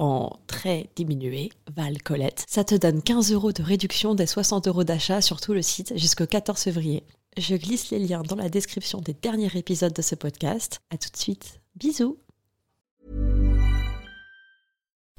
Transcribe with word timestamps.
en 0.00 0.30
très 0.46 0.88
diminué, 0.96 1.50
Val 1.76 2.02
Colette. 2.02 2.44
Ça 2.48 2.64
te 2.64 2.74
donne 2.74 3.02
15 3.02 3.32
euros 3.32 3.52
de 3.52 3.62
réduction 3.62 4.14
des 4.14 4.26
60 4.26 4.66
euros 4.66 4.82
d'achat 4.82 5.20
sur 5.20 5.40
tout 5.40 5.52
le 5.52 5.62
site 5.62 5.96
jusqu'au 5.96 6.26
14 6.26 6.60
février. 6.60 7.04
Je 7.36 7.54
glisse 7.54 7.90
les 7.90 7.98
liens 7.98 8.22
dans 8.22 8.36
la 8.36 8.48
description 8.48 9.00
des 9.00 9.12
derniers 9.14 9.54
épisodes 9.54 9.92
de 9.92 10.02
ce 10.02 10.14
podcast. 10.14 10.80
À 10.90 10.96
tout 10.96 11.10
de 11.10 11.16
suite. 11.16 11.60
Bisous. 11.76 12.16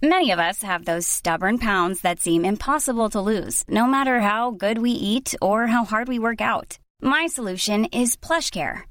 Many 0.04 0.32
of 0.32 0.40
us 0.40 0.64
have 0.64 0.86
those 0.86 1.06
stubborn 1.06 1.60
pounds 1.60 2.02
that 2.02 2.20
seem 2.20 2.44
impossible 2.44 3.08
to 3.12 3.22
lose, 3.22 3.64
no 3.70 3.86
matter 3.86 4.20
how 4.20 4.50
good 4.50 4.80
we 4.80 4.90
eat 4.90 5.36
or 5.44 5.68
how 5.68 5.86
hard 5.86 6.08
we 6.08 6.18
work 6.18 6.42
out. 6.42 6.80
My 7.04 7.28
solution 7.28 7.86
is 7.94 8.16
PlushCare. 8.16 8.91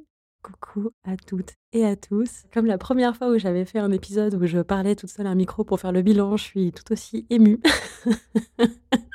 Coucou 0.41 0.89
à 1.03 1.15
toutes 1.17 1.53
et 1.71 1.85
à 1.85 1.95
tous. 1.95 2.45
Comme 2.53 2.65
la 2.65 2.77
première 2.77 3.15
fois 3.15 3.29
où 3.29 3.37
j'avais 3.37 3.65
fait 3.65 3.79
un 3.79 3.91
épisode 3.91 4.35
où 4.35 4.45
je 4.45 4.59
parlais 4.59 4.95
toute 4.95 5.09
seule 5.09 5.27
à 5.27 5.29
un 5.29 5.35
micro 5.35 5.63
pour 5.63 5.79
faire 5.79 5.91
le 5.91 6.01
bilan, 6.01 6.35
je 6.37 6.43
suis 6.43 6.71
tout 6.71 6.91
aussi 6.91 7.27
émue. 7.29 7.59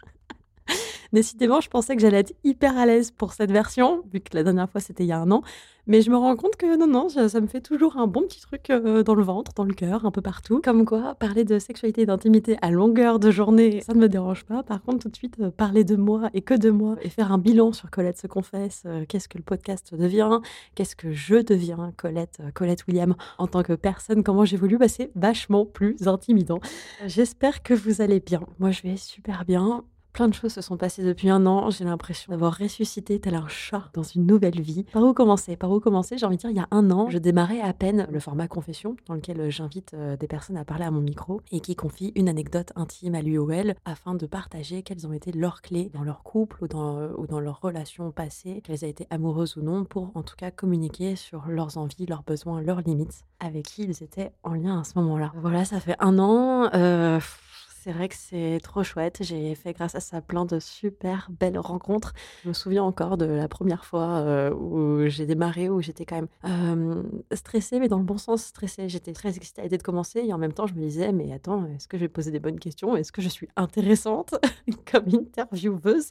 Décidément, 1.17 1.63
je 1.63 1.71
pensais 1.71 1.97
que 1.97 2.03
j'allais 2.03 2.19
être 2.19 2.35
hyper 2.45 2.77
à 2.77 2.85
l'aise 2.85 3.11
pour 3.11 3.33
cette 3.33 3.51
version, 3.51 4.03
vu 4.13 4.21
que 4.21 4.37
la 4.37 4.43
dernière 4.43 4.69
fois 4.69 4.83
c'était 4.83 5.03
il 5.03 5.07
y 5.07 5.13
a 5.13 5.19
un 5.19 5.31
an. 5.31 5.41
Mais 5.87 6.03
je 6.03 6.11
me 6.11 6.17
rends 6.19 6.37
compte 6.37 6.57
que 6.57 6.77
non, 6.77 6.87
non, 6.87 7.09
ça, 7.09 7.41
me 7.41 7.47
fait 7.47 7.63
toujours 7.63 7.97
un 7.97 8.07
bon 8.07 8.21
petit 8.25 8.43
truc 8.43 8.69
euh, 8.69 9.03
dans 9.03 9.15
le 9.15 9.23
ventre, 9.23 9.55
dans 9.55 9.65
le 9.65 9.73
cœur, 9.73 10.05
un 10.05 10.11
peu 10.11 10.21
partout. 10.21 10.61
Comme 10.63 10.85
quoi, 10.85 11.15
parler 11.15 11.45
de 11.45 11.59
sexualité 11.59 12.03
et 12.03 12.07
d'intimité 12.07 12.59
à 12.61 12.71
longueur 12.71 13.19
de 13.19 13.31
journée, 13.31 13.81
ça 13.81 13.95
ne 13.95 13.99
me 13.99 14.11
dérange 14.11 14.45
pas. 14.45 14.63
Par 14.63 14.83
contre, 14.83 14.99
tout 14.99 15.09
de 15.09 15.17
suite, 15.17 15.39
euh, 15.41 15.51
parler 15.51 15.85
de 15.85 15.97
moi 15.97 16.29
et 16.35 16.43
que 16.43 16.53
de 16.53 16.69
moi 16.69 16.97
et 17.01 17.09
faire 17.09 17.33
un 17.33 17.39
bilan 17.39 17.73
sur 17.73 17.91
Colette 17.91 18.19
se 18.19 18.27
confesse, 18.27 18.83
euh, 18.85 19.07
qu'est-ce 19.09 19.31
que 19.31 19.39
le 19.39 19.45
podcast 19.45 19.95
devient, 19.95 20.41
qu'est-ce 20.75 20.97
que 20.97 21.15
je 21.15 21.37
deviens, 21.37 21.95
Colette, 21.97 22.43
Colette 22.53 22.87
William, 22.89 23.15
en 23.39 23.47
tant 23.47 23.63
que 23.63 23.73
personne, 23.73 24.23
comment 24.23 24.45
j'évolue, 24.45 24.77
bah, 24.77 24.89
c'est 24.89 25.13
vachement 25.15 25.65
plus 25.65 25.97
intimidant. 26.09 26.61
J'espère 27.07 27.63
que 27.63 27.73
vous 27.73 28.03
allez 28.03 28.21
bien. 28.21 28.43
Moi, 28.59 28.71
je 28.71 28.83
vais 28.83 28.99
super 28.99 29.47
bien. 29.47 29.83
Plein 30.17 30.29
de 30.29 30.33
choses 30.33 30.55
se 30.55 30.63
sont 30.63 30.79
passées 30.79 31.05
depuis 31.05 31.29
un 31.29 31.45
an. 31.45 31.69
J'ai 31.69 31.85
l'impression 31.85 32.33
d'avoir 32.33 32.57
ressuscité 32.57 33.21
tel 33.21 33.35
un 33.35 33.49
chat 33.49 33.91
dans 33.93 34.03
une 34.03 34.25
nouvelle 34.25 34.59
vie. 34.63 34.85
Par 34.85 35.03
où 35.03 35.13
commencer? 35.13 35.57
Par 35.57 35.71
où 35.71 35.79
commencer? 35.79 36.17
J'ai 36.17 36.25
envie 36.25 36.37
de 36.37 36.41
dire, 36.41 36.49
il 36.49 36.57
y 36.57 36.61
a 36.61 36.69
un 36.71 36.91
an, 36.91 37.11
je 37.11 37.19
démarrais 37.19 37.61
à 37.61 37.75
peine 37.75 38.07
le 38.11 38.19
format 38.19 38.49
confession, 38.49 38.97
dans 39.09 39.13
lequel 39.13 39.39
euh, 39.39 39.51
j'invite 39.51 39.93
euh, 39.93 40.17
des 40.17 40.27
personnes 40.27 40.57
à 40.57 40.65
parler 40.65 40.87
à 40.87 40.91
mon 40.91 41.03
micro 41.03 41.43
et 41.53 41.61
qui 41.61 41.77
confient 41.77 42.13
une 42.15 42.31
anecdote 42.31 42.73
intime 42.77 43.15
à 43.15 43.21
lui 43.21 43.37
ou 43.37 43.47
afin 43.85 44.15
de 44.15 44.25
partager 44.25 44.83
quelles 44.83 45.07
ont 45.07 45.13
été 45.13 45.33
leurs 45.33 45.61
clés 45.61 45.91
dans 45.93 46.03
leur 46.03 46.23
couple 46.23 46.65
ou 46.65 46.67
dans, 46.67 46.97
euh, 46.97 47.13
ou 47.19 47.27
dans 47.27 47.39
leur 47.39 47.61
relation 47.61 48.11
passée, 48.11 48.63
qu'elles 48.63 48.85
aient 48.85 48.91
été 48.91 49.07
amoureuses 49.11 49.59
ou 49.59 49.61
non, 49.61 49.85
pour 49.85 50.13
en 50.15 50.23
tout 50.23 50.37
cas 50.37 50.51
communiquer 50.51 51.15
sur 51.15 51.45
leurs 51.47 51.77
envies, 51.77 52.07
leurs 52.07 52.23
besoins, 52.23 52.63
leurs 52.63 52.81
limites, 52.81 53.27
avec 53.39 53.67
qui 53.67 53.83
ils 53.83 54.03
étaient 54.03 54.33
en 54.45 54.55
lien 54.55 54.81
à 54.81 54.85
ce 54.85 54.99
moment-là. 54.99 55.33
Voilà, 55.37 55.67
ça 55.67 55.79
fait 55.79 55.97
un 55.99 56.19
an. 56.19 56.71
C'est 57.87 57.93
vrai 57.93 58.09
que 58.09 58.17
c'est 58.17 58.59
trop 58.65 58.83
chouette. 58.83 59.19
J'ai 59.21 59.55
fait 59.55 59.73
grâce 59.73 59.95
à 59.95 60.01
ça 60.01 60.21
plein 60.21 60.45
de 60.45 60.59
super 60.59 61.29
belles 61.39 61.57
rencontres. 61.57 62.15
Je 62.43 62.49
me 62.49 62.53
souviens 62.53 62.83
encore 62.83 63.17
de 63.17 63.27
la 63.27 63.47
première 63.47 63.85
fois 63.85 64.09
euh, 64.09 64.53
où 64.53 65.07
j'ai 65.07 65.25
démarré, 65.25 65.69
où 65.69 65.81
j'étais 65.81 66.05
quand 66.05 66.21
même 66.43 67.05
stressée, 67.33 67.79
mais 67.79 67.87
dans 67.87 67.99
le 67.99 68.05
bon 68.05 68.19
sens 68.19 68.43
stressée. 68.43 68.89
J'étais 68.89 69.13
très 69.13 69.37
excitée 69.37 69.61
à 69.61 69.65
l'idée 69.65 69.79
de 69.79 69.85
commencer 69.85 70.19
et 70.19 70.33
en 70.33 70.39
même 70.39 70.53
temps, 70.53 70.67
je 70.67 70.75
me 70.75 70.81
disais, 70.81 71.13
mais 71.13 71.33
attends, 71.33 71.65
est-ce 71.77 71.87
que 71.87 71.97
je 71.97 72.03
vais 72.03 72.09
poser 72.09 72.33
des 72.33 72.41
bonnes 72.41 72.59
questions? 72.59 72.97
Est-ce 72.97 73.13
que 73.13 73.23
je 73.23 73.29
suis 73.29 73.47
intéressante 73.55 74.35
comme 74.91 75.07
intervieweuse? 75.15 76.11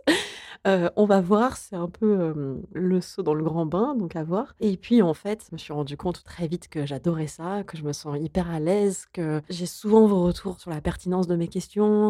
Euh, 0.66 0.90
On 0.96 1.06
va 1.06 1.20
voir, 1.20 1.58
c'est 1.58 1.76
un 1.76 1.90
peu 1.90 2.58
le 2.72 3.02
saut 3.02 3.22
dans 3.22 3.34
le 3.34 3.44
grand 3.44 3.66
bain, 3.66 3.96
donc 3.96 4.16
à 4.16 4.24
voir. 4.24 4.56
Et 4.62 4.78
puis 4.78 5.02
en 5.02 5.14
fait, 5.14 5.46
je 5.50 5.54
me 5.54 5.58
suis 5.58 5.74
rendu 5.74 5.98
compte 5.98 6.24
très 6.24 6.48
vite 6.48 6.70
que 6.70 6.86
j'adorais 6.86 7.28
ça, 7.28 7.64
que 7.66 7.76
je 7.76 7.84
me 7.84 7.92
sens 7.92 8.18
hyper 8.18 8.50
à 8.50 8.62
l'aise, 8.62 9.08
que 9.12 9.42
j'ai 9.50 9.66
souvent 9.66 10.08
vos 10.08 10.24
retours 10.24 10.58
sur 10.62 10.72
la 10.72 10.80
pertinence 10.80 11.28
de 11.28 11.36
mes 11.36 11.50
questions 11.50 11.65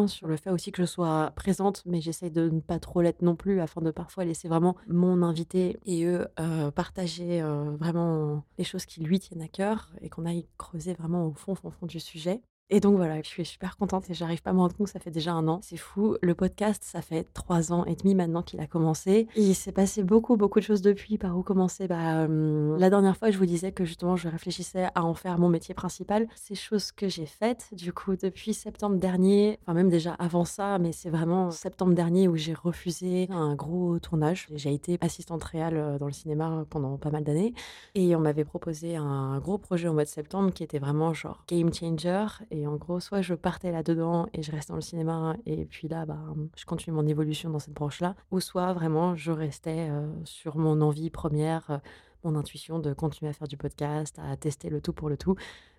sur 0.06 0.26
le 0.28 0.36
fait 0.36 0.50
aussi 0.50 0.72
que 0.72 0.82
je 0.82 0.86
sois 0.86 1.32
présente, 1.34 1.82
mais 1.86 2.00
j'essaye 2.00 2.30
de 2.30 2.48
ne 2.48 2.60
pas 2.60 2.78
trop 2.78 3.00
l'être 3.00 3.22
non 3.22 3.36
plus, 3.36 3.60
afin 3.60 3.80
de 3.80 3.90
parfois 3.90 4.24
laisser 4.24 4.48
vraiment 4.48 4.76
mon 4.88 5.22
invité 5.22 5.78
et 5.86 6.04
eux 6.04 6.26
euh, 6.40 6.70
partager 6.70 7.40
euh, 7.42 7.76
vraiment 7.76 8.44
les 8.58 8.64
choses 8.64 8.86
qui 8.86 9.00
lui 9.02 9.18
tiennent 9.18 9.42
à 9.42 9.48
cœur 9.48 9.92
et 10.00 10.08
qu'on 10.08 10.26
aille 10.26 10.46
creuser 10.58 10.94
vraiment 10.94 11.26
au 11.26 11.32
fond, 11.34 11.54
fond, 11.54 11.70
fond 11.70 11.86
du 11.86 12.00
sujet. 12.00 12.42
Et 12.68 12.80
donc 12.80 12.96
voilà, 12.96 13.22
je 13.22 13.28
suis 13.28 13.44
super 13.44 13.76
contente 13.76 14.10
et 14.10 14.14
j'arrive 14.14 14.42
pas 14.42 14.50
à 14.50 14.52
me 14.52 14.58
rendre 14.58 14.74
compte 14.74 14.88
que 14.88 14.92
ça 14.92 14.98
fait 14.98 15.12
déjà 15.12 15.32
un 15.32 15.46
an. 15.46 15.60
C'est 15.62 15.76
fou. 15.76 16.16
Le 16.20 16.34
podcast, 16.34 16.82
ça 16.84 17.00
fait 17.00 17.24
trois 17.32 17.72
ans 17.72 17.84
et 17.84 17.94
demi 17.94 18.16
maintenant 18.16 18.42
qu'il 18.42 18.58
a 18.58 18.66
commencé. 18.66 19.28
il 19.36 19.54
s'est 19.54 19.70
passé 19.70 20.02
beaucoup, 20.02 20.36
beaucoup 20.36 20.58
de 20.58 20.64
choses 20.64 20.82
depuis. 20.82 21.16
Par 21.16 21.38
où 21.38 21.42
commencer 21.44 21.86
bah, 21.86 22.24
hum, 22.24 22.76
La 22.76 22.90
dernière 22.90 23.16
fois, 23.16 23.30
je 23.30 23.38
vous 23.38 23.46
disais 23.46 23.70
que 23.70 23.84
justement, 23.84 24.16
je 24.16 24.28
réfléchissais 24.28 24.88
à 24.96 25.04
en 25.04 25.14
faire 25.14 25.38
mon 25.38 25.48
métier 25.48 25.74
principal. 25.74 26.26
C'est 26.34 26.56
chose 26.56 26.90
que 26.90 27.08
j'ai 27.08 27.26
faite. 27.26 27.68
Du 27.70 27.92
coup, 27.92 28.16
depuis 28.16 28.52
septembre 28.52 28.96
dernier, 28.96 29.60
enfin 29.62 29.74
même 29.74 29.88
déjà 29.88 30.14
avant 30.14 30.44
ça, 30.44 30.80
mais 30.80 30.90
c'est 30.90 31.10
vraiment 31.10 31.52
septembre 31.52 31.94
dernier 31.94 32.26
où 32.26 32.34
j'ai 32.34 32.54
refusé 32.54 33.28
un 33.30 33.54
gros 33.54 34.00
tournage. 34.00 34.48
J'ai 34.54 34.74
été 34.74 34.98
assistante 35.02 35.44
réelle 35.44 35.76
euh, 35.76 35.98
dans 35.98 36.06
le 36.06 36.12
cinéma 36.12 36.64
pendant 36.68 36.96
pas 36.96 37.10
mal 37.10 37.22
d'années. 37.22 37.54
Et 37.94 38.16
on 38.16 38.20
m'avait 38.20 38.44
proposé 38.44 38.96
un 38.96 39.38
gros 39.38 39.58
projet 39.58 39.86
au 39.86 39.92
mois 39.92 40.04
de 40.04 40.08
septembre 40.08 40.52
qui 40.52 40.64
était 40.64 40.80
vraiment 40.80 41.14
genre 41.14 41.44
game 41.46 41.72
changer. 41.72 42.26
En 42.64 42.76
gros, 42.76 43.00
soit 43.00 43.22
je 43.22 43.34
partais 43.34 43.72
là-dedans 43.72 44.28
et 44.32 44.42
je 44.42 44.52
restais 44.52 44.70
dans 44.70 44.76
le 44.76 44.80
cinéma, 44.82 45.36
et 45.46 45.64
puis 45.64 45.88
là, 45.88 46.06
bah, 46.06 46.20
je 46.56 46.64
continue 46.64 46.94
mon 46.94 47.06
évolution 47.06 47.50
dans 47.50 47.58
cette 47.58 47.74
branche-là, 47.74 48.14
ou 48.30 48.38
soit 48.38 48.72
vraiment 48.72 49.16
je 49.16 49.32
restais 49.32 49.88
euh, 49.90 50.06
sur 50.24 50.56
mon 50.56 50.80
envie 50.80 51.10
première, 51.10 51.68
euh, 51.70 51.78
mon 52.22 52.36
intuition 52.36 52.78
de 52.78 52.94
continuer 52.94 53.30
à 53.30 53.32
faire 53.32 53.48
du 53.48 53.56
podcast, 53.56 54.16
à 54.22 54.36
tester 54.36 54.70
le 54.70 54.80
tout 54.80 54.92
pour 54.92 55.08
le 55.08 55.16
tout. 55.16 55.34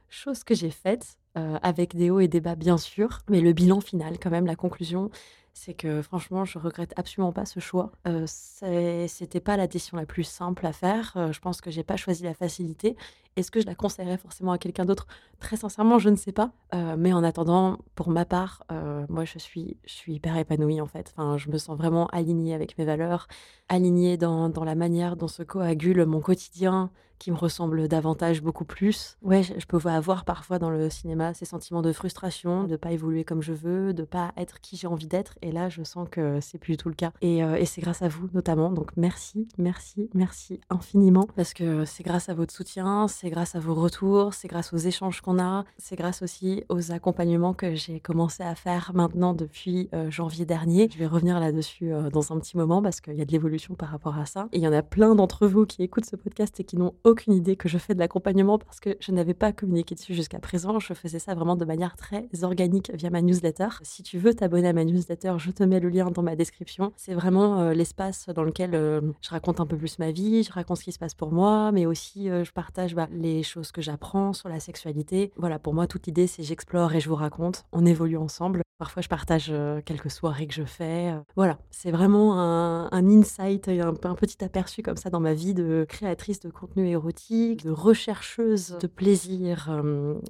Chose 0.10 0.44
que 0.44 0.56
j'ai 0.56 0.70
faite, 0.70 1.18
euh, 1.38 1.58
avec 1.62 1.96
des 1.96 2.10
hauts 2.10 2.20
et 2.20 2.28
des 2.28 2.42
bas 2.42 2.56
bien 2.56 2.78
sûr, 2.78 3.20
mais 3.30 3.40
le 3.40 3.54
bilan 3.54 3.80
final, 3.80 4.20
quand 4.20 4.30
même, 4.30 4.46
la 4.46 4.56
conclusion, 4.56 5.10
c'est 5.54 5.74
que 5.74 6.02
franchement, 6.02 6.44
je 6.44 6.60
regrette 6.60 6.94
absolument 6.98 7.32
pas 7.32 7.46
ce 7.46 7.60
choix. 7.60 7.92
Euh, 8.08 8.26
C'était 8.28 9.40
pas 9.40 9.58
la 9.58 9.68
décision 9.68 9.98
la 9.98 10.06
plus 10.06 10.24
simple 10.24 10.66
à 10.66 10.74
faire. 10.74 11.14
je 11.32 11.40
pense 11.40 11.62
que 11.62 11.72
j'ai 11.72 11.84
pas 11.84 11.98
choisi 11.98 12.24
la 12.24 12.34
facilité 12.34 12.96
est-ce 13.38 13.52
que 13.52 13.62
je 13.62 13.66
la 13.66 13.76
conseillerais 13.76 14.18
forcément 14.18 14.52
à 14.52 14.58
quelqu'un 14.58 14.86
d'autre? 14.86 15.08
Très 15.40 15.56
sincèrement, 15.56 16.00
je 16.00 16.10
ne 16.10 16.16
sais 16.16 16.32
pas. 16.32 16.52
Euh, 16.74 16.96
mais 16.98 17.14
en 17.14 17.24
attendant, 17.24 17.78
pour 17.96 18.10
ma 18.10 18.26
part, 18.26 18.64
euh, 18.72 19.06
moi, 19.10 19.24
je 19.24 19.38
suis, 19.38 19.78
je 19.86 19.94
suis 19.94 20.16
hyper 20.16 20.36
épanouie 20.38 20.82
en 20.82 20.88
fait. 20.88 21.14
Enfin, 21.16 21.38
je 21.38 21.50
me 21.50 21.58
sens 21.58 21.78
vraiment 21.78 22.08
alignée 22.08 22.54
avec 22.54 22.78
mes 22.78 22.86
valeurs, 22.86 23.28
alignée 23.70 24.18
dans, 24.18 24.50
dans 24.50 24.64
la 24.64 24.76
manière 24.76 25.16
dont 25.16 25.28
se 25.28 25.44
coagule 25.44 26.06
mon 26.06 26.20
quotidien, 26.20 26.90
qui 27.20 27.32
me 27.32 27.38
ressemble 27.38 27.88
davantage 27.88 28.42
beaucoup 28.42 28.66
plus. 28.66 29.18
Ouais, 29.22 29.44
je, 29.44 29.66
peux 29.66 29.80
avoir 29.86 30.26
parfois 30.26 30.60
dans 30.60 30.70
le 30.70 30.90
cinéma 30.90 31.34
ces 31.34 31.46
sentiments 31.46 31.82
de 31.82 31.92
frustration, 31.92 32.66
de 32.66 32.76
pas 32.76 32.92
évoluer 32.92 33.24
comme 33.24 33.42
je 33.42 33.54
veux, 33.54 33.94
de 33.94 34.04
pas 34.04 34.32
être 34.38 34.62
qui 34.62 34.78
j'ai 34.78 34.88
envie 34.88 35.08
d'être. 35.08 35.38
Et 35.42 35.52
là, 35.52 35.70
je 35.70 35.84
sens 35.84 36.08
que 36.10 36.40
c'est 36.42 36.58
plus 36.58 36.74
du 36.74 36.78
tout 36.78 36.90
le 36.90 36.96
cas. 36.96 37.12
Et, 37.22 37.44
euh, 37.44 37.56
et 37.56 37.66
c'est 37.66 37.82
grâce 37.82 38.02
à 38.02 38.08
vous 38.08 38.30
notamment. 38.34 38.72
Donc 38.72 38.92
merci, 38.98 39.48
merci, 39.58 40.10
merci 40.14 40.60
infiniment 40.70 41.28
parce 41.36 41.54
que 41.54 41.86
c'est 41.86 42.04
grâce 42.04 42.30
à 42.30 42.34
votre 42.34 42.54
soutien, 42.54 43.08
c'est 43.08 43.27
c'est 43.28 43.32
grâce 43.32 43.56
à 43.56 43.60
vos 43.60 43.74
retours, 43.74 44.34
c'est 44.34 44.48
grâce 44.48 44.72
aux 44.72 44.78
échanges 44.78 45.20
qu'on 45.20 45.38
a, 45.38 45.66
c'est 45.78 45.98
grâce 45.98 46.22
aussi 46.22 46.64
aux 46.70 46.94
accompagnements 46.94 47.54
que 47.54 47.76
j'ai 47.76 48.00
commencé 48.00 48.42
à 48.42 48.56
faire 48.56 48.92
maintenant 48.94 49.34
depuis 49.34 49.90
euh, 49.94 50.10
janvier 50.10 50.46
dernier. 50.46 50.88
Je 50.90 50.98
vais 50.98 51.08
revenir 51.08 51.38
là-dessus 51.42 51.92
euh, 51.92 52.10
dans 52.10 52.32
un 52.32 52.40
petit 52.40 52.56
moment 52.56 52.82
parce 52.82 53.02
qu'il 53.02 53.16
y 53.16 53.22
a 53.22 53.26
de 53.26 53.32
l'évolution 53.34 53.76
par 53.76 53.90
rapport 53.90 54.18
à 54.18 54.26
ça. 54.26 54.48
Et 54.54 54.60
il 54.60 54.64
y 54.64 54.68
en 54.68 54.72
a 54.72 54.82
plein 54.82 55.14
d'entre 55.14 55.46
vous 55.46 55.66
qui 55.66 55.84
écoutent 55.84 56.06
ce 56.06 56.16
podcast 56.16 56.58
et 56.62 56.64
qui 56.64 56.78
n'ont 56.78 56.94
aucune 57.04 57.34
idée 57.34 57.58
que 57.58 57.68
je 57.68 57.78
fais 57.78 57.94
de 57.96 58.00
l'accompagnement 58.00 58.60
parce 58.60 58.80
que 58.80 58.96
je 59.02 59.12
n'avais 59.12 59.34
pas 59.34 59.52
communiqué 59.52 59.94
dessus 59.94 60.14
jusqu'à 60.14 60.40
présent. 60.40 60.80
Je 60.80 60.94
faisais 60.94 61.20
ça 61.20 61.36
vraiment 61.36 61.58
de 61.58 61.66
manière 61.66 61.98
très 61.98 62.30
organique 62.44 62.94
via 62.94 63.10
ma 63.10 63.22
newsletter. 63.22 63.68
Si 63.82 64.04
tu 64.04 64.20
veux 64.20 64.36
t'abonner 64.36 64.70
à 64.70 64.74
ma 64.74 64.86
newsletter, 64.86 65.34
je 65.38 65.52
te 65.52 65.64
mets 65.64 65.82
le 65.82 65.90
lien 65.90 66.12
dans 66.12 66.24
ma 66.24 66.38
description. 66.38 66.94
C'est 66.96 67.14
vraiment 67.14 67.60
euh, 67.60 67.74
l'espace 67.74 68.28
dans 68.34 68.44
lequel 68.44 68.72
je 68.72 69.30
raconte 69.30 69.60
un 69.60 69.66
peu 69.66 69.76
plus 69.76 70.00
ma 70.00 70.12
vie, 70.12 70.44
je 70.44 70.54
raconte 70.54 70.78
ce 70.78 70.86
qui 70.86 70.94
se 70.94 71.00
passe 71.00 71.14
pour 71.14 71.34
moi, 71.34 71.74
mais 71.74 71.86
aussi 71.86 72.28
je 72.28 72.52
partage 72.54 72.96
bah, 72.96 73.10
les 73.18 73.44
choses 73.44 73.72
que 73.72 73.82
j'apprends 73.82 74.34
sur 74.34 74.50
la 74.50 74.60
sexualité. 74.60 75.32
Voilà, 75.38 75.60
pour 75.60 75.74
moi, 75.74 75.88
toute 75.88 76.08
l'idée, 76.08 76.28
c'est 76.28 76.44
j'explore 76.44 76.94
et 76.94 77.00
je 77.00 77.10
vous 77.10 77.16
raconte. 77.16 77.66
On 77.72 77.86
évolue 77.86 78.18
ensemble. 78.18 78.62
Parfois, 78.78 79.02
je 79.02 79.08
partage 79.08 79.52
quelques 79.86 80.12
soirées 80.12 80.46
que 80.46 80.54
je 80.54 80.64
fais. 80.64 81.12
Voilà, 81.36 81.58
c'est 81.72 81.90
vraiment 81.90 82.40
un, 82.40 83.10
insight, 83.10 83.70
un, 83.70 83.94
petit 83.94 84.44
aperçu 84.44 84.84
comme 84.84 84.98
ça 84.98 85.10
dans 85.10 85.20
ma 85.20 85.34
vie 85.34 85.56
de 85.56 85.84
créatrice 85.90 86.40
de 86.42 86.52
contenu 86.52 86.88
érotique, 86.88 87.66
de 87.66 87.72
rechercheuse 87.72 88.78
de 88.80 88.86
plaisir. 88.86 89.82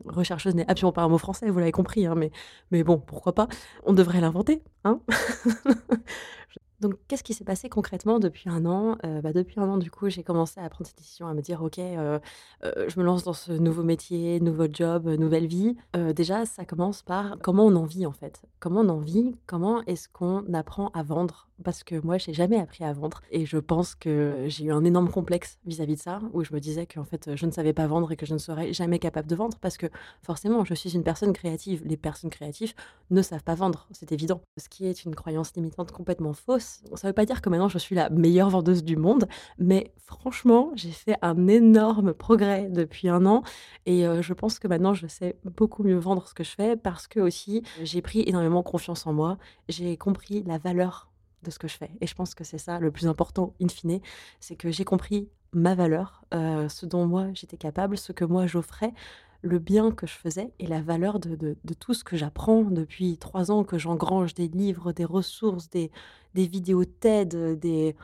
rechercheuse 0.05 0.55
n'est 0.55 0.69
absolument 0.69 0.93
pas 0.93 1.01
un 1.03 1.09
mot 1.09 1.17
français, 1.17 1.49
vous 1.49 1.59
l'avez 1.59 1.73
compris, 1.73 2.05
hein, 2.05 2.15
mais, 2.15 2.31
mais 2.71 2.83
bon, 2.83 2.99
pourquoi 2.99 3.33
pas? 3.33 3.49
On 3.85 3.91
devrait 3.91 4.21
l'inventer, 4.21 4.63
hein? 4.85 5.01
Donc, 6.79 6.93
qu'est-ce 7.07 7.23
qui 7.23 7.33
s'est 7.33 7.43
passé 7.43 7.69
concrètement 7.69 8.19
depuis 8.19 8.49
un 8.49 8.65
an? 8.65 8.97
Euh, 9.03 9.21
bah, 9.21 9.33
Depuis 9.33 9.59
un 9.59 9.67
an, 9.67 9.77
du 9.77 9.89
coup, 9.89 10.09
j'ai 10.09 10.23
commencé 10.23 10.59
à 10.59 10.69
prendre 10.69 10.87
cette 10.87 10.97
décision, 10.97 11.27
à 11.27 11.33
me 11.33 11.41
dire, 11.41 11.63
OK, 11.63 11.79
euh, 11.79 12.19
euh, 12.63 12.87
je 12.87 12.99
me 12.99 13.05
lance 13.05 13.23
dans 13.23 13.33
ce 13.33 13.51
nouveau 13.51 13.83
métier, 13.83 14.39
nouveau 14.39 14.67
job, 14.71 15.07
nouvelle 15.07 15.47
vie. 15.47 15.75
déjà, 16.15 16.45
ça 16.45 16.65
commence 16.65 17.01
par 17.01 17.37
comment 17.41 17.65
on 17.65 17.75
en 17.75 17.85
vit, 17.85 18.05
en 18.05 18.11
fait. 18.11 18.43
Comment 18.59 18.81
on 18.81 18.89
en 18.89 18.99
vit? 18.99 19.35
Comment 19.47 19.83
est-ce 19.85 20.07
qu'on 20.09 20.53
apprend 20.53 20.89
à 20.89 21.01
vendre? 21.03 21.46
Parce 21.63 21.83
que 21.83 21.99
moi, 22.03 22.17
j'ai 22.17 22.33
jamais 22.33 22.59
appris 22.59 22.83
à 22.83 22.93
vendre. 22.93 23.21
Et 23.31 23.45
je 23.45 23.57
pense 23.57 23.95
que 23.95 24.45
j'ai 24.47 24.65
eu 24.65 24.71
un 24.71 24.83
énorme 24.83 25.09
complexe 25.09 25.57
vis-à-vis 25.65 25.95
de 25.95 26.01
ça, 26.01 26.21
où 26.33 26.43
je 26.43 26.53
me 26.53 26.59
disais 26.59 26.85
qu'en 26.85 27.03
fait, 27.03 27.35
je 27.35 27.45
ne 27.45 27.51
savais 27.51 27.73
pas 27.73 27.87
vendre 27.87 28.11
et 28.11 28.15
que 28.15 28.25
je 28.25 28.33
ne 28.33 28.39
serais 28.39 28.73
jamais 28.73 28.99
capable 28.99 29.27
de 29.27 29.35
vendre. 29.35 29.57
Parce 29.59 29.77
que 29.77 29.87
forcément, 30.23 30.65
je 30.65 30.73
suis 30.73 30.95
une 30.95 31.03
personne 31.03 31.33
créative. 31.33 31.81
Les 31.85 31.97
personnes 31.97 32.29
créatives 32.29 32.73
ne 33.09 33.21
savent 33.21 33.43
pas 33.43 33.55
vendre, 33.55 33.87
c'est 33.91 34.11
évident. 34.11 34.41
Ce 34.57 34.69
qui 34.69 34.85
est 34.85 35.05
une 35.05 35.15
croyance 35.15 35.55
limitante 35.55 35.91
complètement 35.91 36.33
fausse 36.33 36.81
ça 36.95 37.07
ne 37.07 37.09
veut 37.09 37.13
pas 37.13 37.25
dire 37.25 37.41
que 37.41 37.49
maintenant 37.49 37.69
je 37.69 37.77
suis 37.77 37.95
la 37.95 38.09
meilleure 38.09 38.49
vendeuse 38.49 38.83
du 38.83 38.95
monde, 38.95 39.27
mais 39.57 39.93
franchement, 39.97 40.71
j'ai 40.75 40.91
fait 40.91 41.15
un 41.21 41.47
énorme 41.47 42.13
progrès 42.13 42.69
depuis 42.69 43.09
un 43.09 43.25
an 43.25 43.43
et 43.85 44.05
euh, 44.05 44.21
je 44.21 44.33
pense 44.33 44.59
que 44.59 44.67
maintenant 44.67 44.93
je 44.93 45.07
sais 45.07 45.37
beaucoup 45.43 45.83
mieux 45.83 45.97
vendre 45.97 46.27
ce 46.27 46.33
que 46.33 46.43
je 46.43 46.51
fais 46.51 46.75
parce 46.75 47.07
que 47.07 47.19
aussi 47.19 47.63
j'ai 47.83 48.01
pris 48.01 48.23
énormément 48.25 48.63
confiance 48.63 49.05
en 49.05 49.13
moi, 49.13 49.37
j'ai 49.69 49.97
compris 49.97 50.43
la 50.43 50.57
valeur 50.57 51.06
de 51.43 51.51
ce 51.51 51.59
que 51.59 51.67
je 51.67 51.77
fais. 51.77 51.91
Et 52.01 52.07
je 52.07 52.15
pense 52.15 52.35
que 52.35 52.43
c'est 52.43 52.57
ça 52.57 52.79
le 52.79 52.91
plus 52.91 53.07
important, 53.07 53.53
in 53.61 53.67
fine, 53.67 53.99
c'est 54.39 54.55
que 54.55 54.71
j'ai 54.71 54.85
compris 54.85 55.29
ma 55.53 55.75
valeur, 55.75 56.23
euh, 56.33 56.69
ce 56.69 56.85
dont 56.85 57.05
moi 57.05 57.27
j'étais 57.33 57.57
capable, 57.57 57.97
ce 57.97 58.11
que 58.11 58.25
moi 58.25 58.47
j'offrais, 58.47 58.93
le 59.41 59.59
bien 59.59 59.91
que 59.91 60.07
je 60.07 60.13
faisais 60.13 60.51
et 60.59 60.67
la 60.67 60.81
valeur 60.81 61.19
de, 61.19 61.55
tout 61.79 61.93
ce 61.93 62.03
que 62.03 62.17
j'apprends 62.17 62.63
depuis 62.63 63.17
trois 63.17 63.51
ans, 63.51 63.63
que 63.63 63.77
j'engrange 63.77 64.33
des 64.33 64.47
livres, 64.47 64.91
des 64.91 65.05
ressources, 65.05 65.69
des, 65.69 65.91
des 66.33 66.47
vidéos 66.47 66.85
TED, 66.85 67.59
des, 67.59 67.95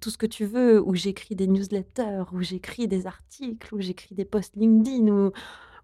tout 0.00 0.10
ce 0.10 0.18
que 0.18 0.26
tu 0.26 0.44
veux, 0.44 0.80
où 0.80 0.94
j'écris 0.94 1.36
des 1.36 1.46
newsletters, 1.46 2.24
où 2.32 2.42
j'écris 2.42 2.88
des 2.88 3.06
articles, 3.06 3.74
où 3.74 3.80
j'écris 3.80 4.14
des 4.14 4.24
posts 4.24 4.56
LinkedIn, 4.56 5.08
où, 5.08 5.32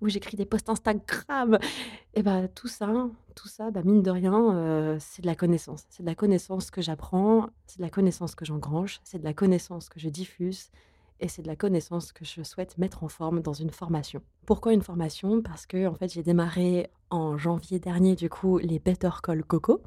où 0.00 0.08
j'écris 0.08 0.36
des 0.36 0.46
posts 0.46 0.68
Instagram. 0.68 1.58
Et 2.14 2.22
bah 2.22 2.48
tout 2.48 2.68
ça, 2.68 3.08
tout 3.34 3.48
ça, 3.48 3.70
bah, 3.70 3.82
mine 3.84 4.02
de 4.02 4.10
rien, 4.10 4.54
euh, 4.54 4.96
c'est 5.00 5.22
de 5.22 5.26
la 5.26 5.34
connaissance. 5.34 5.84
C'est 5.90 6.02
de 6.02 6.08
la 6.08 6.14
connaissance 6.14 6.70
que 6.70 6.82
j'apprends, 6.82 7.48
c'est 7.66 7.78
de 7.78 7.84
la 7.84 7.90
connaissance 7.90 8.34
que 8.34 8.44
j'engrange, 8.44 9.00
c'est 9.04 9.18
de 9.18 9.24
la 9.24 9.34
connaissance 9.34 9.88
que 9.88 10.00
je 10.00 10.08
diffuse, 10.08 10.70
et 11.20 11.28
c'est 11.28 11.42
de 11.42 11.48
la 11.48 11.56
connaissance 11.56 12.12
que 12.12 12.24
je 12.24 12.42
souhaite 12.42 12.78
mettre 12.78 13.02
en 13.04 13.08
forme 13.08 13.40
dans 13.40 13.52
une 13.52 13.70
formation. 13.70 14.22
Pourquoi 14.46 14.72
une 14.72 14.82
formation? 14.82 15.42
Parce 15.42 15.66
que 15.66 15.86
en 15.86 15.94
fait, 15.94 16.12
j'ai 16.12 16.22
démarré 16.22 16.90
en 17.10 17.36
janvier 17.36 17.78
dernier 17.78 18.14
du 18.14 18.28
coup 18.28 18.58
les 18.58 18.78
Better 18.78 19.10
Call 19.22 19.44
Coco. 19.44 19.82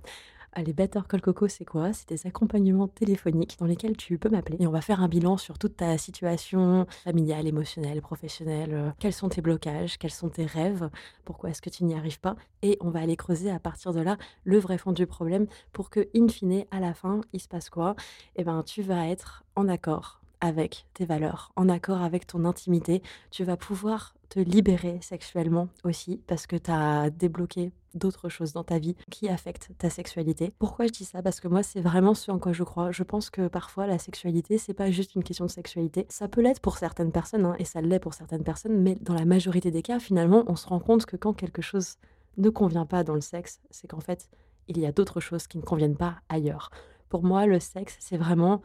Les 0.58 0.74
Better 0.74 1.00
Call 1.08 1.22
Coco, 1.22 1.48
c'est 1.48 1.64
quoi? 1.64 1.94
C'est 1.94 2.10
des 2.10 2.28
accompagnements 2.28 2.90
téléphoniques 2.90 3.56
dans 3.60 3.66
lesquels 3.66 3.96
tu 3.96 4.18
peux 4.18 4.28
m'appeler 4.28 4.58
et 4.60 4.68
on 4.68 4.72
va 4.72 4.82
faire 4.82 5.02
un 5.02 5.08
bilan 5.08 5.38
sur 5.38 5.58
toute 5.58 5.78
ta 5.78 5.98
situation 5.98 6.86
familiale, 7.06 7.48
émotionnelle, 7.48 8.02
professionnelle. 8.02 8.74
Euh, 8.74 8.90
quels 9.00 9.14
sont 9.14 9.30
tes 9.30 9.42
blocages 9.42 9.98
Quels 9.98 10.12
sont 10.12 10.28
tes 10.28 10.46
rêves 10.46 10.90
Pourquoi 11.24 11.52
est-ce 11.52 11.62
que 11.62 11.70
tu 11.70 11.86
n'y 11.86 11.96
arrives 11.96 12.20
pas? 12.20 12.36
Et 12.64 12.78
on 12.82 12.90
va 12.90 13.00
aller 13.00 13.16
creuser 13.16 13.50
à 13.50 13.60
partir 13.60 13.94
de 13.94 14.02
là 14.02 14.18
le 14.44 14.60
vrai 14.60 14.78
fond 14.78 14.92
du 14.92 15.08
problème 15.08 15.48
pour 15.72 15.90
que, 15.90 16.10
in 16.14 16.28
fine, 16.28 16.66
à 16.70 16.82
la 16.82 16.94
fin, 16.94 17.22
il 17.32 17.40
se 17.40 17.48
passe 17.48 17.70
quoi? 17.70 17.96
Eh 18.36 18.44
ben, 18.44 18.62
tu 18.64 18.82
vas 18.82 19.08
être 19.08 19.46
en 19.56 19.70
accord 19.70 20.20
avec 20.42 20.86
tes 20.94 21.06
valeurs, 21.06 21.54
en 21.56 21.70
accord 21.70 22.02
avec 22.02 22.28
ton 22.28 22.44
intimité. 22.44 23.02
Tu 23.30 23.46
vas 23.46 23.56
pouvoir 23.56 24.16
te 24.32 24.40
libérer 24.40 24.98
sexuellement 25.02 25.68
aussi 25.84 26.22
parce 26.26 26.48
que 26.48 26.56
tu 26.56 26.72
as 26.72 27.10
débloqué 27.10 27.74
d'autres 27.94 28.30
choses 28.30 28.54
dans 28.54 28.64
ta 28.64 28.80
vie 28.80 28.96
qui 29.10 29.28
affectent 29.28 29.72
ta 29.78 29.90
sexualité. 29.90 30.54
Pourquoi 30.58 30.88
je 30.88 30.94
dis 30.94 31.04
ça? 31.04 31.22
Parce 31.22 31.42
que 31.42 31.50
moi, 31.50 31.64
c'est 31.64 31.82
vraiment 31.82 32.14
ce 32.14 32.32
en 32.32 32.40
quoi 32.40 32.54
je 32.54 32.64
crois. 32.64 32.92
Je 32.92 33.04
pense 33.04 33.30
que 33.30 33.50
parfois, 33.50 33.88
la 33.88 34.00
sexualité, 34.00 34.58
c'est 34.58 34.74
pas 34.74 34.90
juste 34.90 35.16
une 35.16 35.24
question 35.24 35.46
de 35.46 35.52
sexualité. 35.52 36.06
Ça 36.08 36.30
peut 36.30 36.40
l'être 36.40 36.62
pour 36.62 36.78
certaines 36.78 37.12
personnes, 37.12 37.46
hein, 37.46 37.56
et 37.60 37.66
ça 37.66 37.82
l'est 37.82 38.00
pour 38.00 38.14
certaines 38.14 38.46
personnes, 38.46 38.82
mais 38.82 38.96
dans 39.02 39.16
la 39.16 39.26
majorité 39.26 39.70
des 39.70 39.82
cas, 39.82 40.00
finalement, 40.00 40.46
on 40.48 40.56
se 40.56 40.66
rend 40.66 40.80
compte 40.80 41.06
que 41.06 41.18
quand 41.18 41.34
quelque 41.34 41.62
chose 41.62 41.98
ne 42.38 42.50
convient 42.50 42.86
pas 42.86 43.04
dans 43.04 43.16
le 43.16 43.22
sexe, 43.22 43.60
c'est 43.70 43.90
qu'en 43.90 44.00
fait, 44.00 44.30
il 44.70 44.80
y 44.80 44.86
a 44.86 44.94
d'autres 44.94 45.20
choses 45.20 45.48
qui 45.48 45.58
ne 45.58 45.64
conviennent 45.64 45.98
pas 45.98 46.16
ailleurs. 46.30 46.72
Pour 47.10 47.24
moi, 47.24 47.46
le 47.46 47.60
sexe, 47.60 47.98
c'est 48.00 48.18
vraiment 48.18 48.62